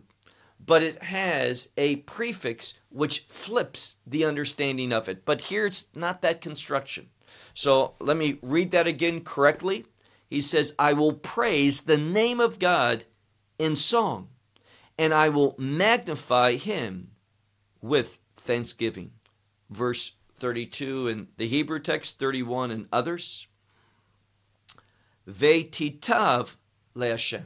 but 0.65 0.81
it 0.81 1.03
has 1.03 1.67
a 1.75 1.97
prefix 1.97 2.79
which 2.87 3.19
flips 3.27 3.97
the 4.07 4.23
understanding 4.23 4.93
of 4.93 5.09
it. 5.09 5.25
But 5.25 5.41
here 5.41 5.65
it's 5.65 5.89
not 5.93 6.21
that 6.21 6.39
construction. 6.39 7.09
So 7.53 7.95
let 7.99 8.15
me 8.15 8.39
read 8.41 8.71
that 8.71 8.87
again 8.87 9.25
correctly. 9.25 9.87
He 10.29 10.39
says, 10.39 10.73
I 10.79 10.93
will 10.93 11.11
praise 11.11 11.81
the 11.81 11.97
name 11.97 12.39
of 12.39 12.59
God 12.59 13.03
in 13.59 13.75
song, 13.75 14.29
and 14.97 15.13
I 15.13 15.27
will 15.27 15.53
magnify 15.57 16.53
him 16.53 17.11
with 17.81 18.19
thanksgiving. 18.37 19.11
Verse 19.69 20.13
32 20.37 21.09
in 21.09 21.27
the 21.35 21.47
Hebrew 21.47 21.79
text, 21.79 22.19
31 22.19 22.71
and 22.71 22.87
others. 22.89 23.47
Ve'titav 25.29 26.55
le'Hashem. 26.97 27.45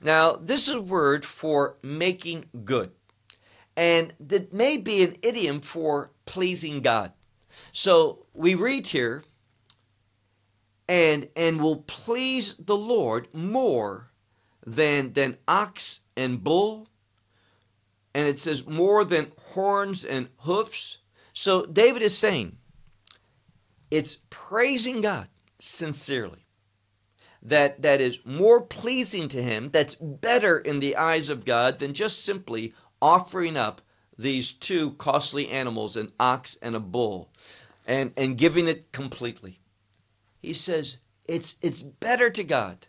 Now, 0.00 0.32
this 0.32 0.68
is 0.68 0.74
a 0.74 0.82
word 0.82 1.24
for 1.24 1.76
making 1.82 2.46
good. 2.64 2.90
And 3.76 4.12
that 4.20 4.52
may 4.52 4.76
be 4.76 5.02
an 5.02 5.16
idiom 5.22 5.60
for 5.60 6.10
pleasing 6.26 6.80
God. 6.80 7.12
So 7.72 8.26
we 8.34 8.54
read 8.54 8.88
here, 8.88 9.24
and 10.88 11.28
and 11.34 11.60
will 11.60 11.84
please 11.86 12.54
the 12.54 12.76
Lord 12.76 13.28
more 13.32 14.10
than 14.66 15.12
than 15.12 15.36
ox 15.46 16.00
and 16.16 16.42
bull 16.42 16.88
and 18.14 18.28
it 18.28 18.38
says 18.38 18.66
more 18.66 19.04
than 19.04 19.32
horns 19.52 20.04
and 20.04 20.28
hoofs 20.38 20.98
so 21.32 21.66
david 21.66 22.02
is 22.02 22.16
saying 22.16 22.56
it's 23.90 24.18
praising 24.30 25.00
god 25.00 25.28
sincerely 25.58 26.43
that 27.44 27.82
that 27.82 28.00
is 28.00 28.24
more 28.24 28.60
pleasing 28.60 29.28
to 29.28 29.42
him 29.42 29.70
that's 29.70 29.94
better 29.94 30.58
in 30.58 30.80
the 30.80 30.96
eyes 30.96 31.28
of 31.28 31.44
god 31.44 31.78
than 31.78 31.92
just 31.92 32.24
simply 32.24 32.72
offering 33.02 33.56
up 33.56 33.82
these 34.16 34.52
two 34.52 34.92
costly 34.92 35.48
animals 35.48 35.96
an 35.96 36.10
ox 36.18 36.56
and 36.62 36.74
a 36.74 36.80
bull 36.80 37.30
and 37.86 38.12
and 38.16 38.38
giving 38.38 38.66
it 38.66 38.90
completely 38.92 39.60
he 40.40 40.52
says 40.52 40.98
it's 41.26 41.56
it's 41.62 41.82
better 41.82 42.30
to 42.30 42.44
god 42.44 42.86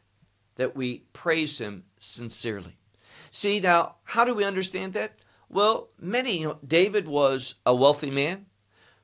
that 0.56 0.76
we 0.76 1.04
praise 1.14 1.60
him 1.60 1.84
sincerely. 1.98 2.78
See, 3.32 3.60
now, 3.60 3.96
how 4.04 4.24
do 4.24 4.34
we 4.34 4.46
understand 4.46 4.94
that? 4.94 5.20
Well, 5.50 5.90
many, 6.00 6.40
you 6.40 6.48
know, 6.48 6.58
David 6.66 7.08
was 7.08 7.56
a 7.66 7.76
wealthy 7.76 8.12
man. 8.12 8.48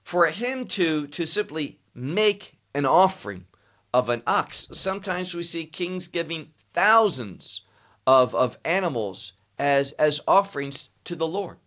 For 0.04 0.28
him 0.28 0.66
to, 0.68 1.08
to 1.08 1.26
simply 1.28 1.80
make 1.94 2.58
an 2.74 2.86
offering 2.86 3.46
of 3.94 4.10
an 4.10 4.24
ox, 4.26 4.68
sometimes 4.72 5.36
we 5.36 5.44
see 5.44 5.66
kings 5.66 6.08
giving 6.08 6.52
thousands 6.74 7.62
of, 8.08 8.34
of 8.34 8.58
animals 8.64 9.34
as, 9.60 9.92
as 9.94 10.22
offerings 10.28 10.90
to 11.04 11.16
the 11.16 11.28
Lord. 11.28 11.58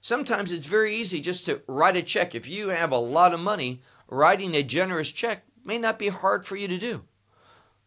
Sometimes 0.00 0.52
it's 0.52 0.66
very 0.66 0.94
easy 0.94 1.20
just 1.20 1.46
to 1.46 1.62
write 1.66 1.96
a 1.96 2.02
check. 2.02 2.34
If 2.34 2.48
you 2.48 2.68
have 2.68 2.92
a 2.92 2.98
lot 2.98 3.34
of 3.34 3.40
money, 3.40 3.80
writing 4.08 4.54
a 4.54 4.62
generous 4.62 5.10
check 5.10 5.44
may 5.64 5.78
not 5.78 5.98
be 5.98 6.08
hard 6.08 6.44
for 6.44 6.56
you 6.56 6.68
to 6.68 6.78
do. 6.78 7.04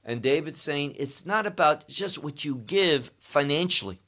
And 0.04 0.22
David's 0.22 0.62
saying 0.62 0.96
it's 0.98 1.26
not 1.26 1.46
about 1.46 1.88
just 1.88 2.24
what 2.24 2.44
you 2.44 2.56
give 2.56 3.12
financially, 3.20 4.00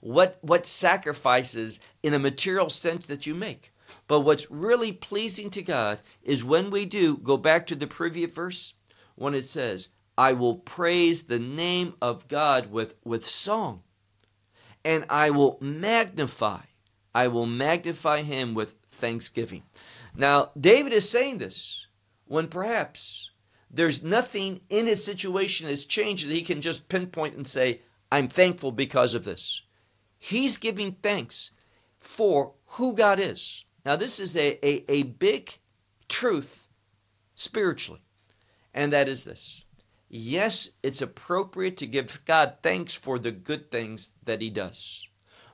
what, 0.00 0.38
what 0.40 0.66
sacrifices 0.66 1.80
in 2.02 2.14
a 2.14 2.18
material 2.18 2.70
sense 2.70 3.06
that 3.06 3.26
you 3.26 3.34
make. 3.34 3.72
But 4.08 4.20
what's 4.20 4.50
really 4.50 4.92
pleasing 4.92 5.50
to 5.50 5.62
God 5.62 6.00
is 6.22 6.42
when 6.42 6.70
we 6.70 6.84
do, 6.84 7.16
go 7.18 7.36
back 7.36 7.66
to 7.66 7.74
the 7.74 7.86
previous 7.86 8.32
verse, 8.32 8.74
when 9.14 9.34
it 9.34 9.44
says, 9.44 9.90
I 10.16 10.32
will 10.32 10.56
praise 10.56 11.24
the 11.24 11.38
name 11.38 11.94
of 12.02 12.28
God 12.28 12.70
with, 12.70 12.94
with 13.04 13.26
song, 13.26 13.82
and 14.84 15.04
I 15.08 15.30
will 15.30 15.58
magnify, 15.60 16.60
I 17.14 17.28
will 17.28 17.46
magnify 17.46 18.22
him 18.22 18.54
with 18.54 18.74
thanksgiving. 18.90 19.62
Now, 20.14 20.50
David 20.58 20.92
is 20.92 21.08
saying 21.08 21.38
this 21.38 21.86
when 22.26 22.48
perhaps 22.48 23.30
there's 23.70 24.02
nothing 24.02 24.60
in 24.68 24.86
his 24.86 25.04
situation 25.04 25.66
that's 25.66 25.86
changed 25.86 26.28
that 26.28 26.34
he 26.34 26.42
can 26.42 26.60
just 26.60 26.88
pinpoint 26.88 27.36
and 27.36 27.46
say, 27.46 27.80
I'm 28.10 28.28
thankful 28.28 28.72
because 28.72 29.14
of 29.14 29.24
this. 29.24 29.62
He's 30.18 30.58
giving 30.58 30.96
thanks 31.02 31.52
for 31.98 32.52
who 32.66 32.94
God 32.94 33.18
is. 33.18 33.64
Now, 33.84 33.96
this 33.96 34.20
is 34.20 34.36
a, 34.36 34.64
a, 34.66 34.84
a 34.90 35.02
big 35.04 35.58
truth 36.08 36.68
spiritually, 37.34 38.02
and 38.74 38.92
that 38.92 39.08
is 39.08 39.24
this. 39.24 39.64
Yes, 40.08 40.70
it's 40.82 41.00
appropriate 41.00 41.76
to 41.78 41.86
give 41.86 42.24
God 42.24 42.56
thanks 42.62 42.94
for 42.94 43.18
the 43.18 43.32
good 43.32 43.70
things 43.70 44.10
that 44.24 44.42
He 44.42 44.50
does. 44.50 45.08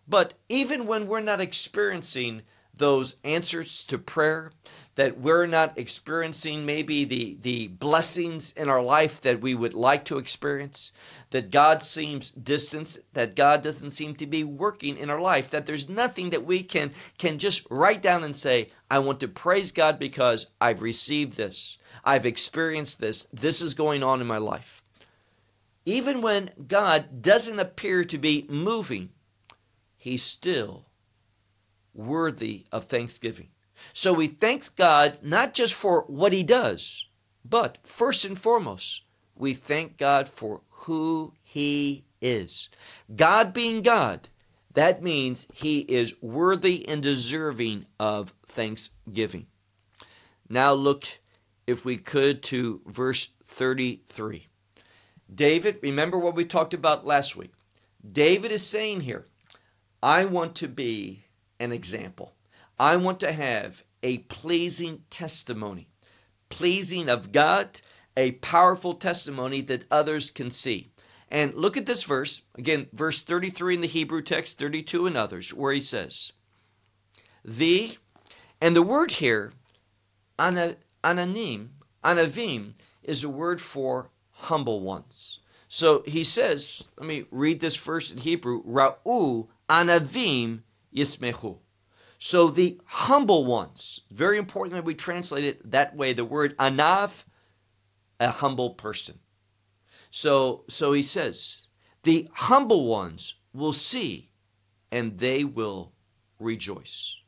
But 0.08 0.34
even 0.48 0.86
when 0.86 1.06
we're 1.06 1.20
not 1.20 1.40
experiencing 1.40 2.42
those 2.78 3.16
answers 3.24 3.84
to 3.84 3.98
prayer, 3.98 4.52
that 4.98 5.20
we're 5.20 5.46
not 5.46 5.78
experiencing 5.78 6.66
maybe 6.66 7.04
the, 7.04 7.38
the 7.42 7.68
blessings 7.68 8.52
in 8.54 8.68
our 8.68 8.82
life 8.82 9.20
that 9.20 9.40
we 9.40 9.54
would 9.54 9.72
like 9.72 10.04
to 10.04 10.18
experience, 10.18 10.92
that 11.30 11.52
God 11.52 11.84
seems 11.84 12.32
distant, 12.32 12.98
that 13.12 13.36
God 13.36 13.62
doesn't 13.62 13.92
seem 13.92 14.16
to 14.16 14.26
be 14.26 14.42
working 14.42 14.96
in 14.96 15.08
our 15.08 15.20
life, 15.20 15.50
that 15.50 15.66
there's 15.66 15.88
nothing 15.88 16.30
that 16.30 16.44
we 16.44 16.64
can, 16.64 16.90
can 17.16 17.38
just 17.38 17.64
write 17.70 18.02
down 18.02 18.24
and 18.24 18.34
say, 18.34 18.70
I 18.90 18.98
want 18.98 19.20
to 19.20 19.28
praise 19.28 19.70
God 19.70 20.00
because 20.00 20.50
I've 20.60 20.82
received 20.82 21.36
this, 21.36 21.78
I've 22.04 22.26
experienced 22.26 23.00
this, 23.00 23.24
this 23.26 23.62
is 23.62 23.74
going 23.74 24.02
on 24.02 24.20
in 24.20 24.26
my 24.26 24.38
life. 24.38 24.82
Even 25.86 26.20
when 26.20 26.50
God 26.66 27.22
doesn't 27.22 27.60
appear 27.60 28.04
to 28.04 28.18
be 28.18 28.46
moving, 28.48 29.10
He's 29.96 30.24
still 30.24 30.87
worthy 31.98 32.64
of 32.72 32.84
thanksgiving. 32.84 33.48
So 33.92 34.14
we 34.14 34.28
thank 34.28 34.76
God 34.76 35.18
not 35.22 35.52
just 35.52 35.74
for 35.74 36.04
what 36.06 36.32
He 36.32 36.42
does, 36.42 37.04
but 37.44 37.78
first 37.82 38.24
and 38.24 38.38
foremost, 38.38 39.02
we 39.34 39.52
thank 39.52 39.98
God 39.98 40.28
for 40.28 40.62
who 40.68 41.34
He 41.42 42.04
is. 42.20 42.70
God 43.14 43.52
being 43.52 43.82
God, 43.82 44.28
that 44.74 45.02
means 45.02 45.46
He 45.52 45.80
is 45.80 46.20
worthy 46.22 46.88
and 46.88 47.02
deserving 47.02 47.86
of 47.98 48.32
thanksgiving. 48.46 49.46
Now 50.48 50.72
look 50.72 51.04
if 51.66 51.84
we 51.84 51.98
could, 51.98 52.42
to 52.44 52.80
verse 52.86 53.34
33. 53.44 54.46
David, 55.32 55.78
remember 55.82 56.18
what 56.18 56.34
we 56.34 56.46
talked 56.46 56.72
about 56.72 57.04
last 57.04 57.36
week. 57.36 57.52
David 58.10 58.50
is 58.50 58.66
saying 58.66 59.02
here, 59.02 59.26
I 60.02 60.24
want 60.24 60.54
to 60.56 60.68
be 60.68 61.24
an 61.60 61.72
example. 61.72 62.34
I 62.78 62.96
want 62.96 63.20
to 63.20 63.32
have 63.32 63.82
a 64.02 64.18
pleasing 64.18 65.02
testimony, 65.10 65.88
pleasing 66.48 67.08
of 67.08 67.32
God, 67.32 67.80
a 68.16 68.32
powerful 68.32 68.94
testimony 68.94 69.60
that 69.62 69.84
others 69.90 70.30
can 70.30 70.50
see. 70.50 70.90
And 71.30 71.54
look 71.54 71.76
at 71.76 71.86
this 71.86 72.04
verse, 72.04 72.42
again, 72.56 72.86
verse 72.92 73.22
33 73.22 73.76
in 73.76 73.80
the 73.80 73.86
Hebrew 73.86 74.22
text, 74.22 74.58
32 74.58 75.06
in 75.06 75.16
others, 75.16 75.52
where 75.52 75.72
he 75.72 75.80
says, 75.80 76.32
The, 77.44 77.98
and 78.60 78.74
the 78.74 78.82
word 78.82 79.12
here, 79.12 79.52
ananim, 80.38 80.76
anavim, 82.02 82.72
is 83.02 83.24
a 83.24 83.28
word 83.28 83.60
for 83.60 84.10
humble 84.32 84.80
ones. 84.80 85.40
So 85.68 86.02
he 86.06 86.24
says, 86.24 86.88
let 86.98 87.06
me 87.06 87.26
read 87.30 87.60
this 87.60 87.76
verse 87.76 88.10
in 88.10 88.18
Hebrew, 88.18 88.62
Ra'u 88.64 89.48
anavim 89.68 90.60
yismechu. 90.98 91.58
So 92.18 92.48
the 92.48 92.80
humble 92.84 93.44
ones, 93.44 94.02
very 94.10 94.38
important 94.38 94.74
that 94.74 94.84
we 94.84 94.94
translate 94.94 95.44
it 95.44 95.70
that 95.70 95.94
way, 95.94 96.12
the 96.12 96.24
word 96.24 96.56
anav, 96.58 97.24
a 98.18 98.30
humble 98.30 98.70
person. 98.70 99.20
So, 100.10 100.64
so 100.68 100.92
he 100.92 101.02
says, 101.02 101.66
the 102.02 102.28
humble 102.32 102.86
ones 102.86 103.34
will 103.52 103.72
see 103.72 104.30
and 104.90 105.18
they 105.18 105.44
will 105.44 105.92
rejoice. 106.40 107.22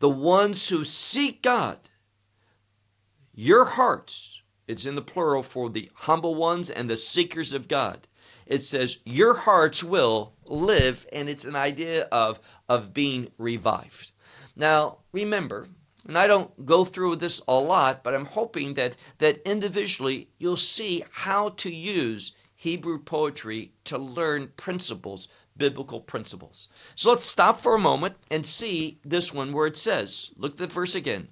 The 0.00 0.08
ones 0.08 0.68
who 0.68 0.84
seek 0.84 1.42
God, 1.42 1.78
your 3.32 3.64
hearts, 3.64 4.42
it's 4.66 4.84
in 4.84 4.94
the 4.94 5.02
plural 5.02 5.42
for 5.42 5.70
the 5.70 5.90
humble 5.94 6.34
ones 6.34 6.68
and 6.68 6.90
the 6.90 6.96
seekers 6.96 7.52
of 7.52 7.68
God. 7.68 8.07
It 8.48 8.62
says, 8.62 9.00
your 9.04 9.34
hearts 9.34 9.84
will 9.84 10.32
live, 10.46 11.06
and 11.12 11.28
it's 11.28 11.44
an 11.44 11.54
idea 11.54 12.08
of, 12.10 12.40
of 12.66 12.94
being 12.94 13.28
revived. 13.36 14.12
Now, 14.56 15.00
remember, 15.12 15.68
and 16.06 16.16
I 16.16 16.26
don't 16.26 16.64
go 16.64 16.86
through 16.86 17.16
this 17.16 17.42
a 17.46 17.52
lot, 17.52 18.02
but 18.02 18.14
I'm 18.14 18.24
hoping 18.24 18.72
that, 18.74 18.96
that 19.18 19.42
individually 19.46 20.30
you'll 20.38 20.56
see 20.56 21.04
how 21.12 21.50
to 21.50 21.72
use 21.72 22.34
Hebrew 22.56 22.98
poetry 22.98 23.72
to 23.84 23.98
learn 23.98 24.52
principles, 24.56 25.28
biblical 25.54 26.00
principles. 26.00 26.68
So 26.94 27.10
let's 27.10 27.26
stop 27.26 27.60
for 27.60 27.74
a 27.74 27.78
moment 27.78 28.16
and 28.30 28.46
see 28.46 28.98
this 29.04 29.34
one 29.34 29.52
where 29.52 29.66
it 29.66 29.76
says, 29.76 30.32
look 30.38 30.52
at 30.52 30.58
the 30.58 30.66
verse 30.68 30.94
again. 30.94 31.28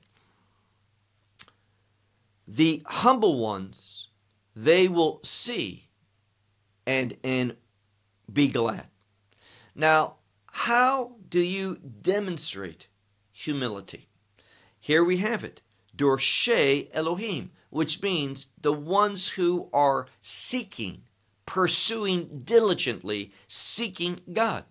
The 2.47 2.83
humble 2.85 3.39
ones, 3.39 4.09
they 4.55 4.87
will 4.87 5.21
see 5.25 5.86
and, 6.87 7.17
and 7.25 7.57
be 8.33 8.49
glad. 8.49 8.89
Now, 9.75 10.15
how 10.47 11.17
do 11.29 11.41
you 11.41 11.77
demonstrate 11.77 12.89
humility? 13.33 14.09
Here 14.79 15.05
we 15.05 15.19
have 15.19 15.45
it. 15.45 15.63
Dorshe 15.97 16.89
Elohim, 16.93 17.51
which 17.71 18.03
means 18.03 18.49
the 18.61 18.73
ones 18.73 19.31
who 19.31 19.69
are 19.73 20.07
seeking, 20.21 21.03
pursuing 21.45 22.43
diligently, 22.45 23.33
seeking 23.47 24.21
God. 24.33 24.65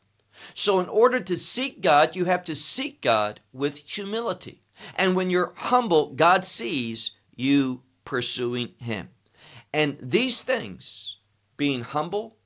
So, 0.54 0.80
in 0.80 0.90
order 0.90 1.20
to 1.20 1.38
seek 1.38 1.82
God, 1.82 2.16
you 2.16 2.26
have 2.26 2.44
to 2.46 2.56
seek 2.56 3.02
God 3.02 3.40
with 3.54 3.78
humility. 3.80 4.62
And 4.96 5.16
when 5.16 5.30
you're 5.30 5.54
humble, 5.56 6.14
God 6.14 6.44
sees 6.44 7.12
you 7.36 7.84
pursuing 8.04 8.74
Him. 8.80 9.10
And 9.74 9.98
these 10.02 10.42
things, 10.42 11.15
being 11.58 11.82
humble 11.82 12.38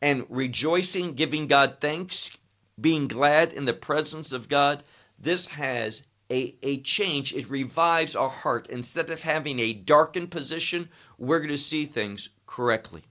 and 0.00 0.26
rejoicing, 0.28 1.14
giving 1.14 1.46
God 1.46 1.76
thanks, 1.80 2.36
being 2.80 3.08
glad 3.08 3.52
in 3.52 3.64
the 3.64 3.72
presence 3.72 4.32
of 4.32 4.48
God, 4.48 4.84
this 5.18 5.46
has 5.46 6.06
a, 6.30 6.56
a 6.62 6.78
change. 6.78 7.34
It 7.34 7.50
revives 7.50 8.14
our 8.14 8.28
heart. 8.28 8.68
Instead 8.68 9.10
of 9.10 9.22
having 9.22 9.58
a 9.58 9.72
darkened 9.72 10.30
position, 10.30 10.88
we're 11.16 11.38
going 11.38 11.48
to 11.50 11.58
see 11.58 11.86
things 11.86 12.30
correctly. 12.46 13.04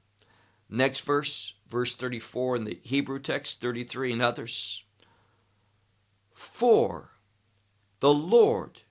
Next 0.70 1.02
verse, 1.02 1.54
verse 1.70 1.96
34 1.96 2.58
in 2.58 2.64
the 2.66 2.80
Hebrew 2.84 3.20
text, 3.20 3.62
33 3.62 4.14
in 4.14 4.22
others. 4.22 4.84
For 6.34 7.12
the 8.00 8.14
Lord, 8.14 8.82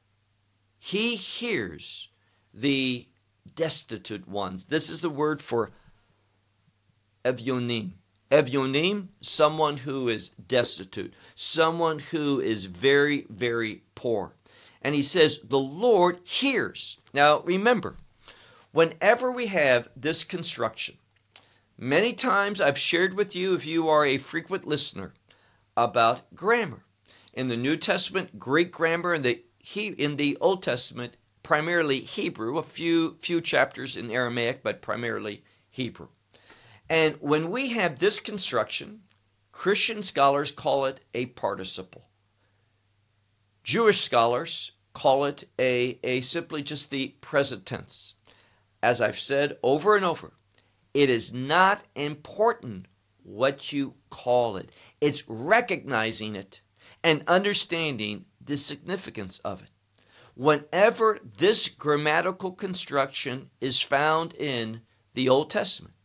He 0.79 1.17
hears 1.17 2.09
the 2.53 3.09
destitute 3.55 4.27
ones. 4.27 4.65
This 4.65 4.91
is 4.91 5.01
the 5.01 5.11
word 5.11 5.41
for 5.41 5.71
evyonim. 7.27 7.93
Evyonim, 8.31 9.09
someone 9.21 9.79
who 9.79 10.09
is 10.09 10.31
destitute, 10.31 11.15
someone 11.35 11.99
who 11.99 12.41
is 12.41 12.65
very, 12.67 13.27
very 13.29 13.83
poor. 13.95 14.33
And 14.83 14.95
he 14.95 15.03
says, 15.03 15.43
The 15.43 15.59
Lord 15.59 16.19
hears. 16.25 16.99
Now 17.13 17.41
remember, 17.41 17.97
whenever 18.73 19.31
we 19.31 19.47
have 19.47 19.89
this 19.97 20.25
construction, 20.25 20.97
many 21.79 22.13
times 22.13 22.61
I've 22.61 22.79
shared 22.79 23.15
with 23.15 23.37
you, 23.37 23.55
if 23.55 23.65
you 23.65 23.89
are 23.89 24.05
a 24.05 24.19
frequent 24.19 24.67
listener, 24.67 25.13
about 25.77 26.35
grammar. 26.35 26.83
In 27.33 27.49
the 27.49 27.57
New 27.57 27.77
Testament, 27.77 28.39
Greek 28.39 28.73
grammar, 28.73 29.15
in 29.15 29.23
the, 29.23 29.45
he 29.59 29.89
in 29.89 30.17
the 30.17 30.37
Old 30.41 30.63
Testament, 30.63 31.17
primarily 31.43 32.01
Hebrew, 32.01 32.59
a 32.59 32.63
few, 32.63 33.19
few 33.21 33.41
chapters 33.41 33.97
in 33.97 34.11
Aramaic, 34.11 34.63
but 34.63 34.83
primarily 34.83 35.45
Hebrew. 35.71 36.09
And 36.89 37.17
when 37.21 37.51
we 37.51 37.71
have 37.71 37.99
this 37.99 38.21
construction, 38.21 39.01
Christian 39.53 40.03
scholars 40.03 40.53
call 40.53 40.85
it 40.85 41.01
a 41.15 41.27
participle. 41.27 42.09
Jewish 43.65 44.01
scholars 44.01 44.73
call 44.93 45.25
it 45.25 45.49
a, 45.59 45.99
a 46.05 46.21
simply 46.21 46.63
just 46.63 46.91
the 46.91 47.09
present 47.21 47.67
tense. 47.67 48.15
As 48.83 49.01
I've 49.01 49.19
said 49.19 49.59
over 49.63 49.97
and 49.97 50.05
over, 50.05 50.35
it 50.95 51.11
is 51.11 51.35
not 51.35 51.83
important 51.95 52.87
what 53.25 53.73
you 53.73 53.95
call 54.09 54.57
it. 54.57 54.71
It's 55.01 55.29
recognizing 55.29 56.37
it 56.37 56.61
and 57.03 57.25
understanding 57.27 58.27
the 58.41 58.57
significance 58.57 59.39
of 59.41 59.63
it. 59.63 59.71
Whenever 60.35 61.19
this 61.23 61.69
grammatical 61.69 62.53
construction 62.53 63.51
is 63.61 63.83
found 63.83 64.35
in 64.35 64.83
the 65.15 65.29
Old 65.29 65.51
Testament, 65.51 65.96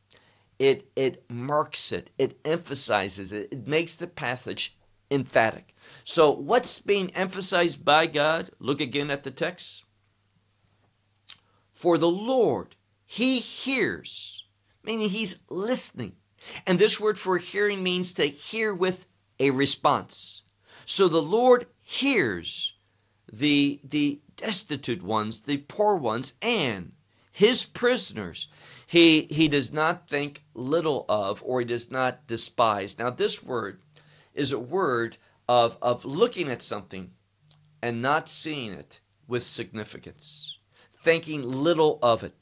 it 0.62 0.92
it 0.96 1.24
marks 1.28 1.92
it 1.92 2.12
it 2.20 2.40
emphasizes 2.46 3.32
it 3.32 3.50
it 3.52 3.68
makes 3.68 3.96
the 3.98 4.06
passage 4.06 4.78
emphatic. 5.10 5.76
So 6.04 6.30
what's 6.30 6.78
being 6.78 7.10
emphasized 7.16 7.84
by 7.84 8.06
god? 8.06 8.52
Look 8.60 8.80
again 8.80 9.10
at 9.10 9.24
the 9.24 9.32
text. 9.32 9.84
For 11.72 11.98
the 11.98 12.12
lord 12.12 12.76
he 13.08 13.40
hears 13.40 14.46
meaning 14.84 15.10
he's 15.10 15.42
listening. 15.50 16.14
And 16.68 16.78
this 16.78 17.00
word 17.00 17.18
for 17.18 17.38
hearing 17.40 17.82
means 17.82 18.14
to 18.14 18.26
hear 18.26 18.74
with 18.74 19.08
a 19.40 19.50
response. 19.50 20.44
So 20.86 21.08
the 21.08 21.24
lord 21.24 21.66
hears 21.80 22.74
the 23.34 23.80
the 23.84 24.22
destitute 24.36 25.02
ones 25.02 25.42
the 25.42 25.58
poor 25.58 25.96
ones 25.96 26.36
and 26.42 26.92
his 27.32 27.64
prisoners 27.64 28.48
he, 28.92 29.26
he 29.30 29.48
does 29.48 29.72
not 29.72 30.10
think 30.10 30.44
little 30.54 31.06
of 31.08 31.42
or 31.46 31.62
he 31.62 31.66
does 31.66 31.90
not 31.90 32.28
despise. 32.28 33.00
Now, 33.00 33.10
this 33.10 33.42
word 33.42 33.80
is 34.34 34.52
a 34.52 34.60
word 34.60 35.16
of, 35.48 35.78
of 35.82 36.04
looking 36.04 36.50
at 36.50 36.62
something 36.62 37.12
and 37.82 38.02
not 38.02 38.28
seeing 38.28 38.74
it 38.74 39.00
with 39.30 39.44
significance, 39.44 40.58
thinking 40.94 41.42
little 41.42 42.00
of 42.04 42.22
it. 42.22 42.34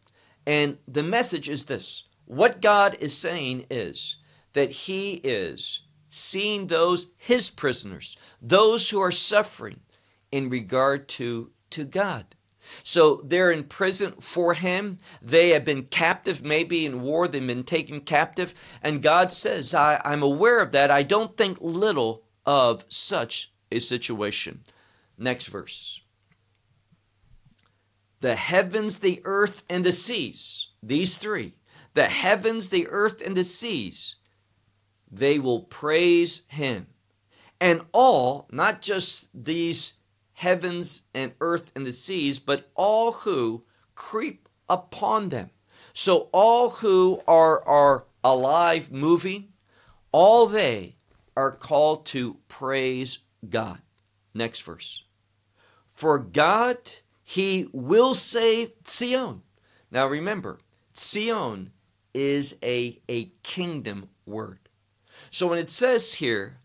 And 0.47 0.79
the 0.87 1.03
message 1.03 1.47
is 1.47 1.65
this 1.65 2.05
what 2.25 2.63
God 2.63 2.97
is 2.99 3.15
saying 3.15 3.67
is 3.69 4.17
that 4.53 4.71
He 4.71 5.21
is 5.23 5.81
seeing 6.07 6.65
those, 6.65 7.11
His 7.15 7.51
prisoners, 7.51 8.17
those 8.41 8.89
who 8.89 8.99
are 8.99 9.11
suffering 9.11 9.81
in 10.31 10.49
regard 10.49 11.09
to, 11.09 11.51
to 11.69 11.85
God. 11.85 12.33
So 12.83 13.21
they're 13.23 13.51
in 13.51 13.65
prison 13.65 14.13
for 14.19 14.53
him. 14.53 14.97
They 15.21 15.49
have 15.49 15.65
been 15.65 15.83
captive, 15.83 16.43
maybe 16.43 16.85
in 16.85 17.01
war, 17.01 17.27
they've 17.27 17.45
been 17.45 17.63
taken 17.63 18.01
captive. 18.01 18.53
And 18.81 19.01
God 19.01 19.31
says, 19.31 19.73
I, 19.73 20.01
I'm 20.05 20.23
aware 20.23 20.61
of 20.61 20.71
that. 20.71 20.91
I 20.91 21.03
don't 21.03 21.35
think 21.35 21.57
little 21.61 22.23
of 22.45 22.85
such 22.89 23.51
a 23.71 23.79
situation. 23.79 24.61
Next 25.17 25.47
verse. 25.47 26.01
The 28.21 28.35
heavens, 28.35 28.99
the 28.99 29.21
earth, 29.23 29.63
and 29.69 29.85
the 29.85 29.91
seas, 29.91 30.69
these 30.83 31.17
three, 31.17 31.55
the 31.93 32.05
heavens, 32.05 32.69
the 32.69 32.87
earth, 32.89 33.21
and 33.25 33.35
the 33.35 33.43
seas, 33.43 34.17
they 35.09 35.39
will 35.39 35.61
praise 35.61 36.43
him. 36.47 36.87
And 37.61 37.81
all, 37.91 38.47
not 38.51 38.81
just 38.81 39.27
these 39.33 39.98
heavens 40.39 41.01
and 41.13 41.33
earth 41.41 41.69
and 41.75 41.85
the 41.85 41.91
seas, 41.91 42.39
but 42.39 42.71
all 42.73 43.11
who 43.11 43.61
creep 43.93 44.47
upon 44.69 45.27
them. 45.27 45.49
So 45.91 46.29
all 46.31 46.69
who 46.69 47.21
are, 47.27 47.61
are 47.67 48.05
alive, 48.23 48.89
moving, 48.89 49.49
all 50.13 50.45
they 50.45 50.95
are 51.35 51.51
called 51.51 52.05
to 52.07 52.37
praise 52.47 53.17
God. 53.49 53.79
Next 54.33 54.61
verse. 54.61 55.03
For 55.91 56.17
God, 56.17 56.77
He 57.21 57.67
will 57.73 58.15
save 58.15 58.71
Zion. 58.87 59.41
Now 59.91 60.07
remember, 60.07 60.59
Zion 60.95 61.71
is 62.13 62.57
a, 62.63 62.97
a 63.09 63.25
kingdom 63.43 64.07
word. 64.25 64.69
So 65.31 65.47
when 65.47 65.59
it 65.59 65.69
says 65.69 66.13
here, 66.13 66.59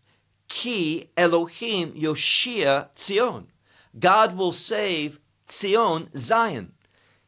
Ki 0.47 1.09
Elohim 1.17 1.91
Yoshia 1.91 2.87
Zion, 2.97 3.47
God 3.97 4.37
will 4.37 4.51
save 4.51 5.19
Zion, 5.49 6.09
Zion. 6.15 6.73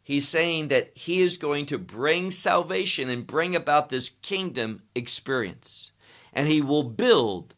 He's 0.03 0.28
saying 0.28 0.70
that 0.70 0.91
he 0.95 1.20
is 1.22 1.38
going 1.38 1.65
to 1.68 1.78
bring 1.78 2.32
salvation 2.32 3.09
and 3.09 3.28
bring 3.28 3.55
about 3.55 3.89
this 3.89 4.09
kingdom 4.09 4.84
experience. 4.95 5.91
And 6.34 6.47
he 6.47 6.61
will 6.61 6.84
build 6.84 7.55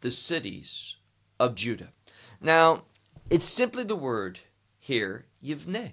the 0.00 0.10
cities 0.10 0.96
of 1.38 1.54
Judah. 1.54 1.92
Now, 2.40 2.84
it's 3.28 3.44
simply 3.44 3.84
the 3.84 3.96
word 3.96 4.40
here, 4.78 5.26
Yivneh. 5.44 5.92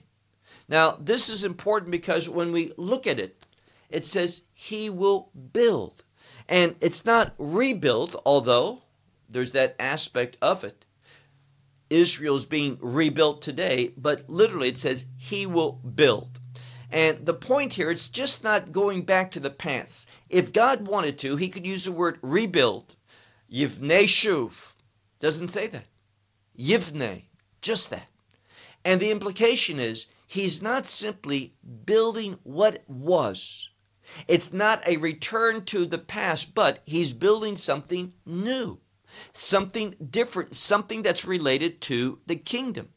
Now, 0.69 0.97
this 0.99 1.29
is 1.29 1.43
important 1.43 1.91
because 1.91 2.29
when 2.29 2.51
we 2.51 2.73
look 2.77 3.05
at 3.05 3.19
it, 3.19 3.45
it 3.89 4.05
says 4.05 4.43
he 4.53 4.89
will 4.89 5.29
build. 5.53 6.03
And 6.49 6.75
it's 6.81 7.05
not 7.05 7.33
rebuilt, 7.37 8.15
although 8.25 8.83
there's 9.29 9.51
that 9.51 9.75
aspect 9.79 10.37
of 10.41 10.63
it. 10.63 10.85
Israel's 11.89 12.45
being 12.45 12.77
rebuilt 12.81 13.41
today, 13.41 13.93
but 13.97 14.29
literally 14.29 14.69
it 14.69 14.77
says 14.77 15.05
he 15.17 15.45
will 15.45 15.73
build. 15.73 16.39
And 16.89 17.25
the 17.25 17.33
point 17.33 17.73
here, 17.73 17.91
it's 17.91 18.07
just 18.07 18.43
not 18.43 18.71
going 18.71 19.03
back 19.03 19.31
to 19.31 19.39
the 19.39 19.49
past. 19.49 20.09
If 20.29 20.53
God 20.53 20.87
wanted 20.87 21.17
to, 21.19 21.35
he 21.35 21.49
could 21.49 21.65
use 21.65 21.85
the 21.85 21.91
word 21.91 22.17
rebuild. 22.21 22.95
Yivne 23.51 24.03
shuv. 24.03 24.73
Doesn't 25.19 25.49
say 25.49 25.67
that. 25.67 25.87
Yivne. 26.57 27.23
Just 27.61 27.89
that. 27.89 28.07
And 28.85 29.01
the 29.01 29.11
implication 29.11 29.79
is 29.79 30.07
he's 30.27 30.61
not 30.61 30.87
simply 30.87 31.53
building 31.85 32.39
what 32.43 32.83
was. 32.87 33.69
It's 34.27 34.53
not 34.53 34.87
a 34.87 34.97
return 34.97 35.65
to 35.65 35.85
the 35.85 35.97
past, 35.97 36.55
but 36.55 36.79
he's 36.85 37.11
building 37.13 37.55
something 37.57 38.13
new, 38.25 38.79
something 39.33 39.95
different, 40.09 40.55
something 40.55 41.01
that's 41.01 41.25
related 41.25 41.81
to 41.81 42.19
the 42.25 42.35
kingdom. 42.35 42.89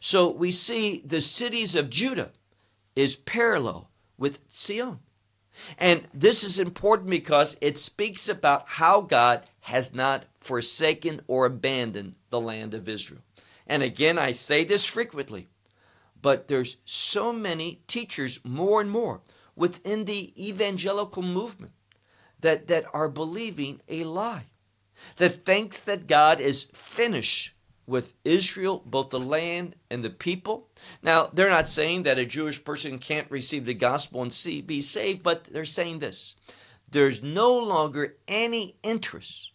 So 0.00 0.30
we 0.30 0.52
see 0.52 1.02
the 1.04 1.20
cities 1.20 1.74
of 1.74 1.90
Judah 1.90 2.32
is 2.96 3.16
parallel 3.16 3.90
with 4.16 4.40
Zion. 4.50 5.00
And 5.78 6.08
this 6.12 6.42
is 6.42 6.58
important 6.58 7.10
because 7.10 7.56
it 7.60 7.78
speaks 7.78 8.28
about 8.28 8.64
how 8.66 9.02
God 9.02 9.46
has 9.60 9.94
not 9.94 10.26
forsaken 10.40 11.20
or 11.26 11.46
abandoned 11.46 12.18
the 12.30 12.40
land 12.40 12.74
of 12.74 12.88
Israel. 12.88 13.22
And 13.66 13.82
again, 13.82 14.18
I 14.18 14.32
say 14.32 14.64
this 14.64 14.86
frequently, 14.86 15.48
but 16.20 16.48
there's 16.48 16.76
so 16.84 17.32
many 17.32 17.82
teachers 17.86 18.44
more 18.44 18.80
and 18.80 18.90
more 18.90 19.20
within 19.56 20.04
the 20.04 20.32
evangelical 20.42 21.22
movement 21.22 21.72
that, 22.40 22.68
that 22.68 22.84
are 22.92 23.08
believing 23.08 23.80
a 23.88 24.04
lie, 24.04 24.46
that 25.16 25.44
thinks 25.44 25.82
that 25.82 26.06
God 26.06 26.40
is 26.40 26.64
finished 26.64 27.54
with 27.86 28.14
Israel, 28.24 28.82
both 28.86 29.10
the 29.10 29.20
land 29.20 29.76
and 29.90 30.02
the 30.02 30.10
people. 30.10 30.68
Now, 31.02 31.28
they're 31.32 31.50
not 31.50 31.68
saying 31.68 32.04
that 32.04 32.18
a 32.18 32.24
Jewish 32.24 32.64
person 32.64 32.98
can't 32.98 33.30
receive 33.30 33.66
the 33.66 33.74
gospel 33.74 34.22
and 34.22 34.32
see, 34.32 34.62
be 34.62 34.80
saved, 34.80 35.22
but 35.22 35.44
they're 35.44 35.64
saying 35.64 35.98
this 35.98 36.36
there's 36.88 37.22
no 37.22 37.58
longer 37.58 38.16
any 38.28 38.76
interest 38.82 39.50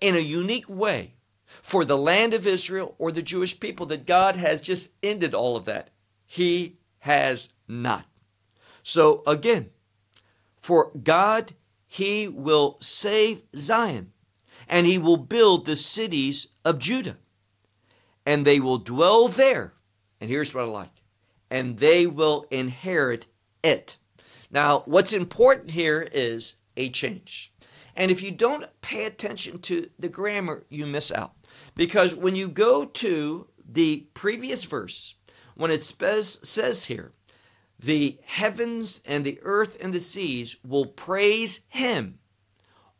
in 0.00 0.16
a 0.16 0.20
unique 0.20 0.68
way 0.68 1.14
for 1.46 1.84
the 1.84 1.98
land 1.98 2.34
of 2.34 2.46
Israel 2.46 2.94
or 2.98 3.12
the 3.12 3.22
Jewish 3.22 3.58
people 3.58 3.86
that 3.86 4.06
God 4.06 4.36
has 4.36 4.60
just 4.60 4.94
ended 5.02 5.34
all 5.34 5.56
of 5.56 5.66
that. 5.66 5.90
He 6.26 6.78
has 7.00 7.52
not. 7.66 8.06
So 8.82 9.22
again, 9.26 9.70
for 10.60 10.90
God, 11.02 11.52
He 11.86 12.26
will 12.26 12.76
save 12.80 13.42
Zion 13.56 14.12
and 14.68 14.86
He 14.86 14.98
will 14.98 15.16
build 15.16 15.66
the 15.66 15.76
cities 15.76 16.48
of 16.64 16.78
Judah 16.78 17.16
and 18.24 18.44
they 18.44 18.60
will 18.60 18.78
dwell 18.78 19.28
there. 19.28 19.72
And 20.20 20.28
here's 20.28 20.54
what 20.54 20.64
I 20.64 20.68
like 20.68 21.02
and 21.50 21.78
they 21.78 22.06
will 22.06 22.46
inherit 22.50 23.26
it. 23.62 23.96
Now, 24.50 24.82
what's 24.86 25.12
important 25.12 25.72
here 25.72 26.08
is 26.12 26.56
a 26.76 26.90
change. 26.90 27.52
And 27.96 28.10
if 28.10 28.22
you 28.22 28.30
don't 28.30 28.66
pay 28.80 29.06
attention 29.06 29.60
to 29.62 29.90
the 29.98 30.08
grammar, 30.08 30.64
you 30.68 30.86
miss 30.86 31.10
out. 31.10 31.32
Because 31.74 32.14
when 32.14 32.36
you 32.36 32.48
go 32.48 32.84
to 32.84 33.48
the 33.66 34.06
previous 34.14 34.64
verse, 34.64 35.14
when 35.54 35.70
it 35.70 35.82
says, 35.82 36.84
here, 36.84 37.12
the 37.78 38.18
heavens 38.24 39.02
and 39.06 39.24
the 39.24 39.40
earth 39.42 39.82
and 39.82 39.92
the 39.92 40.00
seas 40.00 40.58
will 40.64 40.86
praise 40.86 41.62
him. 41.68 42.18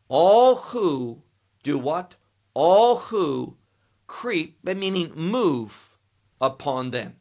All 0.08 0.56
who 0.56 1.22
do 1.62 1.78
what? 1.78 2.16
All 2.54 2.96
who 2.96 3.56
creep, 4.06 4.58
meaning 4.64 5.12
move 5.14 5.96
upon 6.40 6.90
them. 6.90 7.16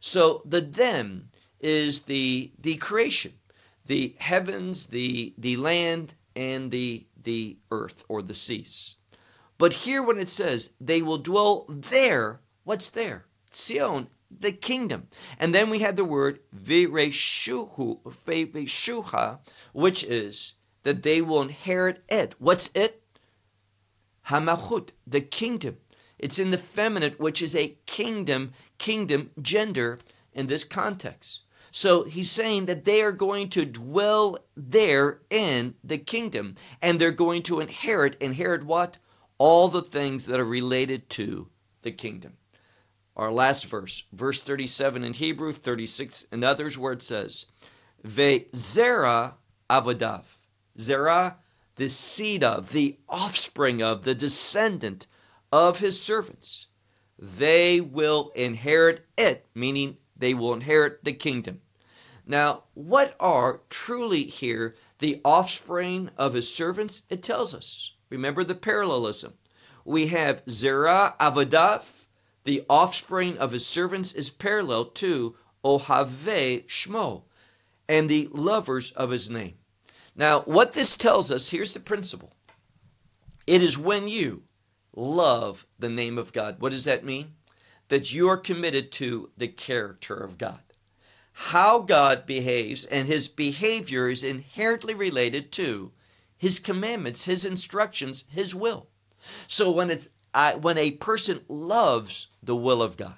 So 0.00 0.42
the 0.44 0.60
them 0.60 1.30
is 1.60 2.02
the 2.02 2.52
the 2.60 2.76
creation, 2.76 3.34
the 3.86 4.14
heavens, 4.18 4.88
the 4.88 5.34
the 5.38 5.56
land, 5.56 6.14
and 6.34 6.70
the 6.70 7.06
the 7.22 7.58
earth 7.70 8.04
or 8.08 8.22
the 8.22 8.34
seas. 8.34 8.96
But 9.58 9.72
here 9.84 10.02
when 10.02 10.18
it 10.18 10.28
says 10.28 10.74
they 10.80 11.02
will 11.02 11.18
dwell 11.18 11.66
there, 11.68 12.40
what's 12.64 12.88
there? 12.88 13.26
Zion 13.54 14.08
the 14.40 14.52
kingdom. 14.52 15.08
And 15.38 15.54
then 15.54 15.70
we 15.70 15.80
have 15.80 15.96
the 15.96 16.04
word 16.04 16.40
vireshuha, 16.56 17.98
which 19.72 20.04
is 20.04 20.54
that 20.84 21.02
they 21.02 21.20
will 21.22 21.42
inherit 21.42 22.02
it. 22.08 22.34
What's 22.38 22.70
it? 22.74 23.01
Hamachut, 24.28 24.90
the 25.06 25.20
kingdom. 25.20 25.78
It's 26.18 26.38
in 26.38 26.50
the 26.50 26.58
feminine, 26.58 27.14
which 27.18 27.42
is 27.42 27.54
a 27.54 27.76
kingdom, 27.86 28.52
kingdom 28.78 29.30
gender 29.40 29.98
in 30.32 30.46
this 30.46 30.64
context. 30.64 31.42
So 31.70 32.04
he's 32.04 32.30
saying 32.30 32.66
that 32.66 32.84
they 32.84 33.02
are 33.02 33.12
going 33.12 33.48
to 33.50 33.64
dwell 33.64 34.38
there 34.56 35.20
in 35.30 35.74
the 35.82 35.98
kingdom 35.98 36.54
and 36.82 37.00
they're 37.00 37.10
going 37.10 37.42
to 37.44 37.60
inherit, 37.60 38.16
inherit 38.20 38.64
what? 38.64 38.98
All 39.38 39.68
the 39.68 39.82
things 39.82 40.26
that 40.26 40.38
are 40.38 40.44
related 40.44 41.08
to 41.10 41.48
the 41.80 41.90
kingdom 41.90 42.34
our 43.16 43.32
last 43.32 43.66
verse, 43.66 44.04
verse 44.12 44.42
37 44.42 45.04
in 45.04 45.14
Hebrew, 45.14 45.52
36 45.52 46.26
in 46.32 46.42
others, 46.42 46.78
where 46.78 46.92
it 46.92 47.02
says, 47.02 47.46
Ve 48.02 48.46
zera 48.54 49.34
avodav. 49.68 50.24
Zera, 50.78 51.36
the 51.76 51.88
seed 51.88 52.44
of, 52.44 52.72
the 52.72 52.98
offspring 53.08 53.82
of, 53.82 54.02
the 54.02 54.14
descendant 54.14 55.06
of 55.52 55.78
his 55.78 56.00
servants. 56.00 56.68
They 57.18 57.80
will 57.80 58.32
inherit 58.34 59.06
it, 59.16 59.46
meaning 59.54 59.96
they 60.16 60.34
will 60.34 60.54
inherit 60.54 61.04
the 61.04 61.12
kingdom. 61.12 61.60
Now, 62.26 62.64
what 62.74 63.14
are 63.18 63.60
truly 63.68 64.24
here 64.24 64.74
the 64.98 65.20
offspring 65.24 66.10
of 66.16 66.34
his 66.34 66.52
servants? 66.52 67.02
It 67.10 67.22
tells 67.22 67.54
us. 67.54 67.94
Remember 68.10 68.44
the 68.44 68.54
parallelism. 68.54 69.34
We 69.84 70.08
have 70.08 70.42
Zerah 70.48 71.16
Avodav, 71.18 72.06
the 72.44 72.64
offspring 72.68 73.38
of 73.38 73.52
his 73.52 73.66
servants 73.66 74.12
is 74.12 74.30
parallel 74.30 74.86
to 74.86 75.36
Ohave 75.64 76.66
Shmo 76.66 77.22
and 77.88 78.08
the 78.08 78.28
lovers 78.32 78.90
of 78.92 79.10
his 79.10 79.30
name. 79.30 79.54
Now, 80.14 80.40
what 80.40 80.72
this 80.72 80.96
tells 80.96 81.30
us, 81.30 81.50
here's 81.50 81.74
the 81.74 81.80
principle. 81.80 82.34
It 83.46 83.62
is 83.62 83.78
when 83.78 84.08
you 84.08 84.44
love 84.94 85.66
the 85.78 85.88
name 85.88 86.18
of 86.18 86.32
God. 86.32 86.60
What 86.60 86.72
does 86.72 86.84
that 86.84 87.04
mean? 87.04 87.34
That 87.88 88.12
you 88.12 88.28
are 88.28 88.36
committed 88.36 88.92
to 88.92 89.30
the 89.36 89.48
character 89.48 90.14
of 90.14 90.38
God. 90.38 90.60
How 91.32 91.80
God 91.80 92.26
behaves 92.26 92.84
and 92.84 93.08
his 93.08 93.28
behavior 93.28 94.08
is 94.08 94.22
inherently 94.22 94.94
related 94.94 95.50
to 95.52 95.92
his 96.36 96.58
commandments, 96.58 97.24
his 97.24 97.44
instructions, 97.44 98.24
his 98.28 98.54
will. 98.54 98.88
So 99.46 99.70
when 99.70 99.90
it's 99.90 100.08
I, 100.34 100.54
when 100.54 100.78
a 100.78 100.92
person 100.92 101.42
loves 101.48 102.26
the 102.42 102.56
will 102.56 102.82
of 102.82 102.96
God, 102.96 103.16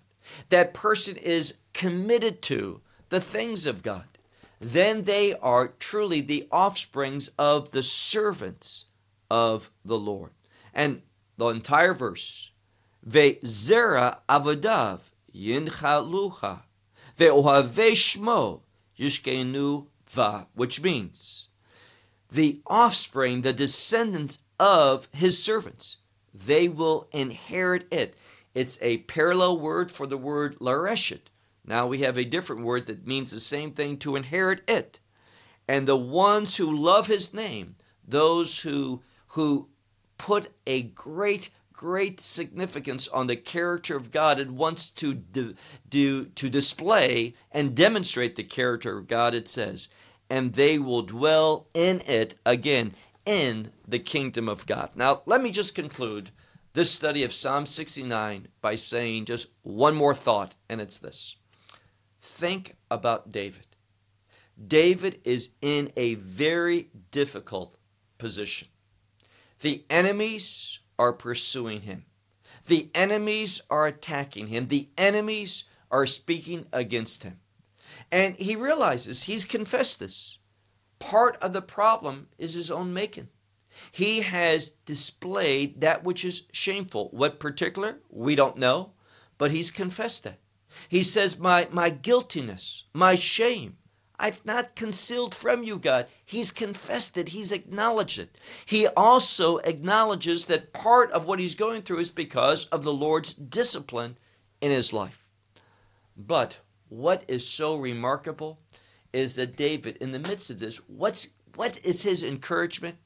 that 0.49 0.75
person 0.75 1.17
is 1.17 1.59
committed 1.73 2.43
to 2.43 2.81
the 3.09 3.21
things 3.21 3.67
of 3.67 3.83
God, 3.83 4.14
then 4.65 5.03
they 5.03 5.35
are 5.35 5.69
truly 5.79 6.21
the 6.21 6.49
offsprings 6.51 7.29
of 7.39 7.73
the 7.73 7.83
servants 7.83 8.87
of 9.31 9.71
the 9.85 9.99
Lord. 9.99 10.31
And 10.73 11.03
the 11.37 11.49
entire 11.49 11.93
verse, 11.93 12.51
Ve'zera 13.07 14.19
avodav 14.29 15.01
yinchalucha. 15.35 16.63
Ve'ohavei 17.19 17.93
shmo 17.93 18.63
yishkenu 18.99 19.87
va, 20.09 20.47
which 20.55 20.81
means 20.81 21.49
the 22.31 22.61
offspring, 22.67 23.43
the 23.43 23.53
descendants 23.53 24.39
of 24.59 25.09
his 25.13 25.43
servants, 25.43 25.99
they 26.33 26.69
will 26.69 27.09
inherit 27.13 27.87
it. 27.93 28.17
It's 28.55 28.79
a 28.81 28.99
parallel 28.99 29.61
word 29.61 29.91
for 29.91 30.07
the 30.07 30.17
word 30.17 30.59
lareshet. 30.59 31.29
Now 31.65 31.87
we 31.87 31.99
have 31.99 32.19
a 32.19 32.25
different 32.25 32.63
word 32.63 32.87
that 32.87 33.07
means 33.07 33.31
the 33.31 33.41
same 33.41 33.73
thing 33.73 33.97
to 33.99 34.17
inherit 34.17 34.63
it. 34.69 35.01
And 35.67 35.89
the 35.89 35.97
ones 35.97 36.57
who 36.57 36.71
love 36.71 37.07
his 37.07 37.33
name, 37.33 37.77
those 38.07 38.61
who 38.61 39.03
who 39.29 39.69
put 40.19 40.49
a 40.67 40.83
great 40.83 41.51
great 41.73 42.21
significance 42.21 43.09
on 43.09 43.27
the 43.27 43.37
character 43.37 43.97
of 43.97 44.13
God 44.13 44.39
and 44.39 44.57
wants 44.57 44.89
to 44.91 45.13
do, 45.13 45.55
do 45.89 46.27
to 46.27 46.49
display 46.49 47.35
and 47.51 47.75
demonstrate 47.75 48.37
the 48.37 48.45
character 48.45 48.97
of 48.97 49.09
God 49.09 49.35
it 49.35 49.49
says 49.49 49.89
and 50.31 50.55
they 50.55 50.79
will 50.79 51.03
dwell 51.03 51.67
in 51.75 52.01
it 52.07 52.37
again 52.47 52.93
in 53.27 53.71
the 53.87 53.99
kingdom 53.99 54.49
of 54.49 54.67
God. 54.67 54.91
Now 54.95 55.23
let 55.27 55.43
me 55.43 55.51
just 55.51 55.75
conclude 55.75 56.31
this 56.73 56.91
study 56.91 57.23
of 57.23 57.35
Psalm 57.35 57.67
69 57.67 58.49
by 58.61 58.75
saying 58.75 59.27
just 59.27 59.49
one 59.63 59.95
more 59.95 60.15
thought 60.15 60.57
and 60.69 60.81
it's 60.81 60.99
this. 60.99 61.37
Think 62.27 62.77
about 62.91 63.33
David. 63.33 63.67
David 64.67 65.21
is 65.25 65.51
in 65.61 65.93
a 65.95 66.15
very 66.15 66.89
difficult 67.11 67.77
position. 68.17 68.69
The 69.61 69.85
enemies 69.91 70.79
are 70.99 71.13
pursuing 71.13 71.83
him. 71.83 72.07
The 72.67 72.89
enemies 72.95 73.61
are 73.69 73.87
attacking 73.87 74.47
him. 74.47 74.69
The 74.69 74.89
enemies 74.97 75.65
are 75.91 76.07
speaking 76.07 76.65
against 76.73 77.25
him. 77.25 77.41
And 78.11 78.37
he 78.37 78.57
realizes 78.57 79.25
he's 79.25 79.45
confessed 79.45 80.01
this. 80.01 80.39
Part 80.99 81.37
of 81.43 81.53
the 81.53 81.61
problem 81.61 82.29
is 82.39 82.55
his 82.55 82.71
own 82.71 82.95
making. 82.95 83.29
He 83.93 84.23
has 84.23 84.71
displayed 84.71 85.83
that 85.83 86.05
which 86.05 86.25
is 86.25 86.49
shameful. 86.53 87.11
What 87.11 87.39
particular? 87.39 87.99
We 88.09 88.35
don't 88.35 88.57
know, 88.57 88.93
but 89.37 89.51
he's 89.51 89.71
confessed 89.71 90.25
that. 90.25 90.39
He 90.89 91.03
says, 91.03 91.39
My, 91.39 91.69
my 91.71 91.91
guiltiness, 91.91 92.85
my 92.93 93.15
shame, 93.15 93.77
I've 94.19 94.45
not 94.47 94.77
concealed 94.77 95.35
from 95.35 95.65
you, 95.65 95.79
God. 95.79 96.07
He's 96.25 96.53
confessed 96.53 97.19
it, 97.19 97.31
he's 97.31 97.53
acknowledged 97.53 98.19
it. 98.19 98.39
He 98.65 98.87
also 98.89 99.59
acknowledges 99.59 100.47
that 100.47 100.73
part 100.73 101.11
of 101.13 101.27
what 101.27 101.41
he's 101.41 101.55
going 101.55 101.83
through 101.83 101.99
is 101.99 102.11
because 102.11 102.67
of 102.67 102.85
the 102.85 102.93
Lord's 102.93 103.35
discipline 103.35 104.17
in 104.61 104.71
his 104.71 104.93
life. 104.93 105.27
But 106.17 106.61
what 106.89 107.25
is 107.27 107.47
so 107.47 107.77
remarkable 107.77 108.61
is 109.13 109.37
that 109.37 109.57
David, 109.57 109.97
in 110.01 110.13
the 110.13 110.19
midst 110.19 110.51
of 110.51 110.61
this, 110.61 110.79
what's 110.89 111.31
what 111.55 111.81
is 111.85 112.03
his 112.03 112.23
encouragement? 112.23 112.97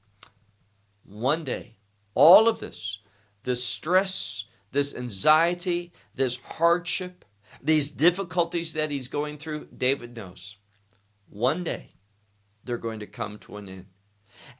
One 1.05 1.45
day, 1.45 1.77
all 2.15 2.49
of 2.49 2.61
this, 2.61 3.01
this 3.45 3.65
stress, 3.65 4.45
this 4.73 4.97
anxiety, 4.97 5.93
this 6.15 6.41
hardship, 6.41 7.25
these 7.63 7.91
difficulties 7.91 8.73
that 8.73 8.91
he's 8.91 9.09
going 9.09 9.39
through, 9.39 9.69
David 9.77 10.17
knows 10.17 10.57
one 11.29 11.65
day 11.65 11.91
they're 12.65 12.79
going 12.79 13.01
to 13.01 13.07
come 13.07 13.39
to 13.39 13.57
an 13.57 13.69
end. 13.69 13.87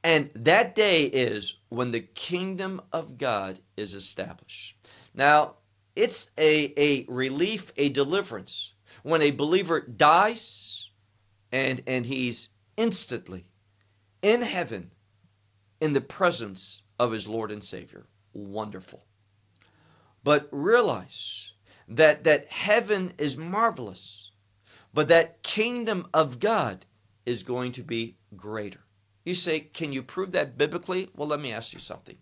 And 0.03 0.31
that 0.35 0.75
day 0.75 1.05
is 1.05 1.61
when 1.69 1.91
the 1.91 2.01
kingdom 2.01 2.81
of 2.93 3.19
God 3.19 3.61
is 3.77 3.95
established. 3.95 4.77
Now, 5.15 5.57
it's 5.95 6.31
a, 6.39 6.73
a 6.77 7.05
relief, 7.09 7.73
a 7.77 7.89
deliverance. 7.89 8.75
When 9.03 9.23
a 9.23 9.31
believer 9.31 9.81
dies 9.81 10.91
and, 11.53 11.83
and 11.87 12.07
he's 12.07 12.51
instantly 12.77 13.47
in 14.23 14.43
heaven 14.43 14.93
in 15.81 15.93
the 15.93 16.01
presence 16.01 16.83
of 16.99 17.13
his 17.13 17.29
Lord 17.29 17.51
and 17.51 17.63
Savior. 17.63 18.07
Wonderful. 18.33 19.05
But 20.25 20.49
realize 20.51 21.53
that, 21.89 22.25
that 22.25 22.47
heaven 22.47 23.13
is 23.19 23.37
marvelous 23.37 24.29
but 24.93 25.09
that 25.09 25.43
kingdom 25.43 26.07
of 26.13 26.41
God 26.41 26.87
is 27.27 27.43
going 27.43 27.73
to 27.73 27.83
be 27.83 28.17
greater. 28.35 28.81
You 29.25 29.35
say, 29.35 29.61
can 29.61 29.93
you 29.93 30.03
prove 30.03 30.33
that 30.33 30.57
biblically? 30.57 31.11
Well, 31.15 31.29
let 31.29 31.41
me 31.41 31.53
ask 31.53 31.73
you 31.73 31.81
something. 31.81 32.17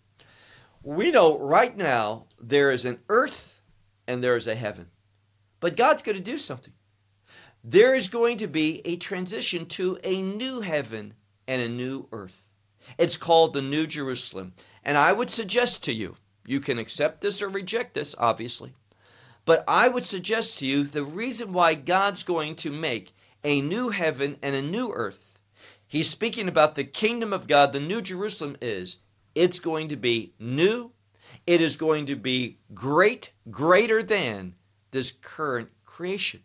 We 0.83 1.11
know 1.11 1.39
right 1.39 1.75
now 1.75 2.27
there 2.39 2.71
is 2.71 2.85
an 2.85 2.99
earth 3.09 3.61
and 4.07 4.23
there 4.23 4.35
is 4.35 4.47
a 4.47 4.55
heaven, 4.55 4.89
but 5.59 5.77
God's 5.77 6.01
going 6.03 6.17
to 6.17 6.23
do 6.23 6.37
something. 6.37 6.73
There 7.63 7.95
is 7.95 8.07
going 8.07 8.37
to 8.37 8.47
be 8.47 8.81
a 8.85 8.95
transition 8.97 9.65
to 9.67 9.97
a 10.03 10.21
new 10.21 10.61
heaven 10.61 11.15
and 11.47 11.61
a 11.61 11.69
new 11.69 12.07
earth. 12.11 12.49
It's 12.97 13.17
called 13.17 13.53
the 13.53 13.61
New 13.61 13.87
Jerusalem. 13.87 14.53
And 14.83 14.97
I 14.97 15.13
would 15.13 15.29
suggest 15.29 15.83
to 15.85 15.93
you, 15.93 16.15
you 16.45 16.59
can 16.59 16.77
accept 16.77 17.21
this 17.21 17.41
or 17.41 17.49
reject 17.49 17.93
this, 17.93 18.15
obviously. 18.17 18.73
But 19.47 19.63
I 19.65 19.87
would 19.87 20.05
suggest 20.05 20.59
to 20.59 20.65
you 20.65 20.83
the 20.83 21.05
reason 21.05 21.53
why 21.53 21.73
God's 21.73 22.21
going 22.21 22.57
to 22.57 22.69
make 22.69 23.15
a 23.45 23.61
new 23.61 23.91
heaven 23.91 24.35
and 24.41 24.57
a 24.57 24.61
new 24.61 24.91
earth, 24.91 25.39
he's 25.87 26.09
speaking 26.09 26.49
about 26.49 26.75
the 26.75 26.83
kingdom 26.83 27.31
of 27.31 27.47
God, 27.47 27.71
the 27.71 27.79
new 27.79 28.01
Jerusalem 28.01 28.57
is, 28.61 29.03
it's 29.35 29.59
going 29.59 29.87
to 29.87 29.95
be 29.95 30.33
new, 30.37 30.91
it 31.47 31.61
is 31.61 31.77
going 31.77 32.07
to 32.07 32.17
be 32.17 32.57
great, 32.73 33.31
greater 33.49 34.03
than 34.03 34.55
this 34.91 35.11
current 35.11 35.69
creation. 35.85 36.43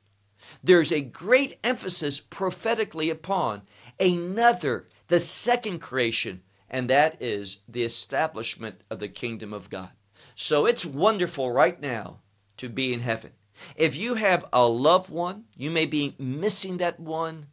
There's 0.62 0.92
a 0.92 1.00
great 1.00 1.58
emphasis 1.64 2.20
prophetically 2.20 3.10
upon 3.10 3.62
another, 3.98 4.86
the 5.08 5.18
second 5.18 5.80
creation, 5.80 6.42
and 6.70 6.88
that 6.88 7.20
is 7.20 7.62
the 7.68 7.82
establishment 7.82 8.82
of 8.88 9.00
the 9.00 9.08
kingdom 9.08 9.52
of 9.52 9.70
God. 9.70 9.90
So 10.36 10.66
it's 10.66 10.86
wonderful 10.86 11.50
right 11.50 11.80
now 11.80 12.21
to 12.62 12.68
be 12.68 12.94
in 12.94 13.00
heaven. 13.00 13.32
If 13.74 13.96
you 13.96 14.14
have 14.14 14.44
a 14.52 14.68
loved 14.68 15.10
one, 15.10 15.46
you 15.58 15.68
may 15.68 15.84
be 15.84 16.14
missing 16.16 16.76
that 16.76 17.00
one 17.00 17.46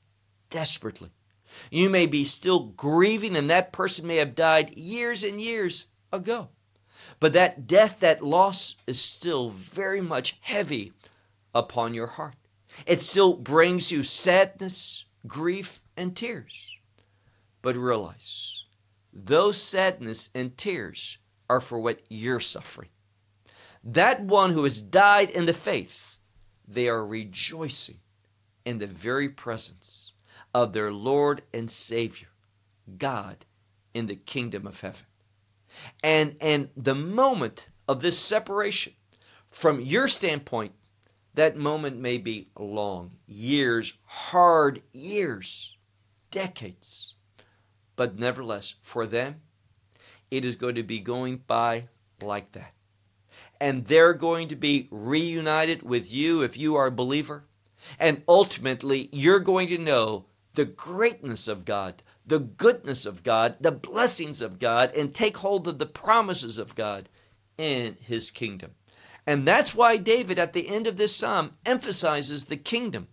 desperately. 0.51 1.09
You 1.71 1.89
may 1.89 2.05
be 2.05 2.23
still 2.23 2.59
grieving, 2.77 3.35
and 3.35 3.49
that 3.49 3.73
person 3.73 4.05
may 4.05 4.17
have 4.17 4.35
died 4.35 4.77
years 4.77 5.23
and 5.23 5.41
years 5.41 5.87
ago. 6.13 6.49
But 7.19 7.33
that 7.33 7.65
death, 7.65 7.99
that 8.01 8.23
loss, 8.23 8.75
is 8.85 9.01
still 9.01 9.49
very 9.49 9.99
much 9.99 10.37
heavy 10.41 10.93
upon 11.55 11.95
your 11.95 12.07
heart. 12.07 12.35
It 12.85 13.01
still 13.01 13.33
brings 13.33 13.91
you 13.91 14.03
sadness, 14.03 15.05
grief, 15.25 15.81
and 15.97 16.15
tears. 16.15 16.77
But 17.63 17.75
realize 17.75 18.63
those 19.11 19.59
sadness 19.59 20.29
and 20.35 20.55
tears 20.55 21.17
are 21.49 21.59
for 21.59 21.79
what 21.79 21.99
you're 22.09 22.39
suffering 22.39 22.89
that 23.83 24.21
one 24.21 24.51
who 24.51 24.63
has 24.63 24.81
died 24.81 25.29
in 25.29 25.45
the 25.45 25.53
faith, 25.53 26.17
they 26.67 26.89
are 26.89 27.05
rejoicing 27.05 27.99
in 28.65 28.77
the 28.79 28.87
very 28.87 29.29
presence 29.29 30.11
of 30.53 30.73
their 30.73 30.91
Lord 30.91 31.43
and 31.53 31.69
Savior, 31.69 32.27
God, 32.97 33.45
in 33.93 34.07
the 34.07 34.15
kingdom 34.15 34.67
of 34.67 34.81
heaven. 34.81 35.05
And, 36.03 36.35
and 36.41 36.69
the 36.75 36.95
moment 36.95 37.69
of 37.87 38.01
this 38.01 38.19
separation, 38.19 38.93
from 39.49 39.79
your 39.79 40.07
standpoint, 40.07 40.73
that 41.35 41.55
moment 41.55 41.97
may 41.97 42.17
be 42.17 42.49
long, 42.57 43.13
years, 43.27 43.93
hard 44.05 44.81
years, 44.91 45.77
decades. 46.31 47.15
But 47.95 48.19
nevertheless, 48.19 48.75
for 48.81 49.05
them, 49.05 49.41
it 50.29 50.43
is 50.43 50.55
going 50.55 50.75
to 50.75 50.83
be 50.83 50.99
going 50.99 51.37
by 51.47 51.87
like 52.21 52.51
that 52.51 52.73
and 53.59 53.85
they're 53.85 54.13
going 54.13 54.47
to 54.47 54.55
be 54.55 54.87
reunited 54.91 55.83
with 55.83 56.11
you 56.11 56.41
if 56.41 56.57
you 56.57 56.75
are 56.75 56.87
a 56.87 56.91
believer. 56.91 57.45
And 57.99 58.23
ultimately, 58.27 59.09
you're 59.11 59.39
going 59.39 59.67
to 59.69 59.77
know 59.77 60.25
the 60.53 60.65
greatness 60.65 61.47
of 61.47 61.65
God, 61.65 62.03
the 62.25 62.39
goodness 62.39 63.05
of 63.05 63.23
God, 63.23 63.55
the 63.59 63.71
blessings 63.71 64.41
of 64.41 64.59
God, 64.59 64.93
and 64.95 65.13
take 65.13 65.37
hold 65.37 65.67
of 65.67 65.79
the 65.79 65.85
promises 65.85 66.57
of 66.57 66.75
God 66.75 67.09
in 67.57 67.97
His 68.01 68.31
kingdom. 68.31 68.71
And 69.25 69.47
that's 69.47 69.75
why 69.75 69.97
David, 69.97 70.39
at 70.39 70.53
the 70.53 70.67
end 70.67 70.87
of 70.87 70.97
this 70.97 71.15
psalm, 71.15 71.51
emphasizes 71.65 72.45
the 72.45 72.57
kingdom. 72.57 73.07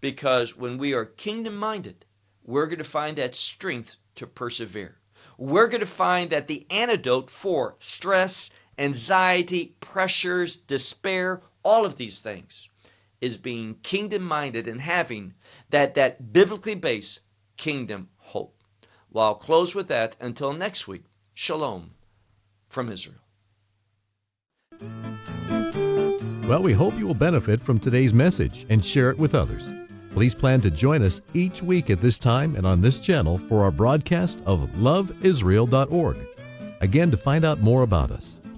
Because 0.00 0.56
when 0.56 0.78
we 0.78 0.94
are 0.94 1.04
kingdom 1.04 1.56
minded, 1.56 2.04
we're 2.44 2.66
going 2.66 2.78
to 2.78 2.84
find 2.84 3.16
that 3.18 3.34
strength 3.34 3.96
to 4.16 4.26
persevere. 4.26 4.96
We're 5.38 5.68
going 5.68 5.80
to 5.80 5.86
find 5.86 6.30
that 6.30 6.48
the 6.48 6.66
antidote 6.70 7.30
for 7.30 7.76
stress 7.78 8.50
anxiety, 8.78 9.74
pressures, 9.80 10.56
despair, 10.56 11.42
all 11.62 11.84
of 11.84 11.96
these 11.96 12.20
things 12.20 12.68
is 13.20 13.38
being 13.38 13.76
kingdom 13.82 14.22
minded 14.22 14.66
and 14.66 14.80
having 14.80 15.34
that, 15.70 15.94
that 15.94 16.32
biblically 16.32 16.74
based 16.74 17.20
kingdom 17.56 18.08
hope. 18.16 18.56
Well, 19.10 19.26
I'll 19.26 19.34
close 19.34 19.74
with 19.74 19.88
that 19.88 20.16
until 20.20 20.52
next 20.52 20.88
week. 20.88 21.04
Shalom 21.34 21.92
from 22.68 22.90
Israel. 22.90 23.18
Well, 26.48 26.62
we 26.62 26.72
hope 26.72 26.98
you 26.98 27.06
will 27.06 27.14
benefit 27.14 27.60
from 27.60 27.78
today's 27.78 28.12
message 28.12 28.66
and 28.68 28.84
share 28.84 29.10
it 29.10 29.18
with 29.18 29.34
others. 29.34 29.72
Please 30.10 30.34
plan 30.34 30.60
to 30.62 30.70
join 30.70 31.02
us 31.02 31.20
each 31.32 31.62
week 31.62 31.88
at 31.88 32.00
this 32.00 32.18
time 32.18 32.56
and 32.56 32.66
on 32.66 32.80
this 32.80 32.98
channel 32.98 33.38
for 33.48 33.62
our 33.62 33.70
broadcast 33.70 34.40
of 34.44 34.60
loveisrael.org. 34.76 36.16
Again, 36.80 37.10
to 37.10 37.16
find 37.16 37.44
out 37.44 37.60
more 37.60 37.82
about 37.82 38.10
us, 38.10 38.41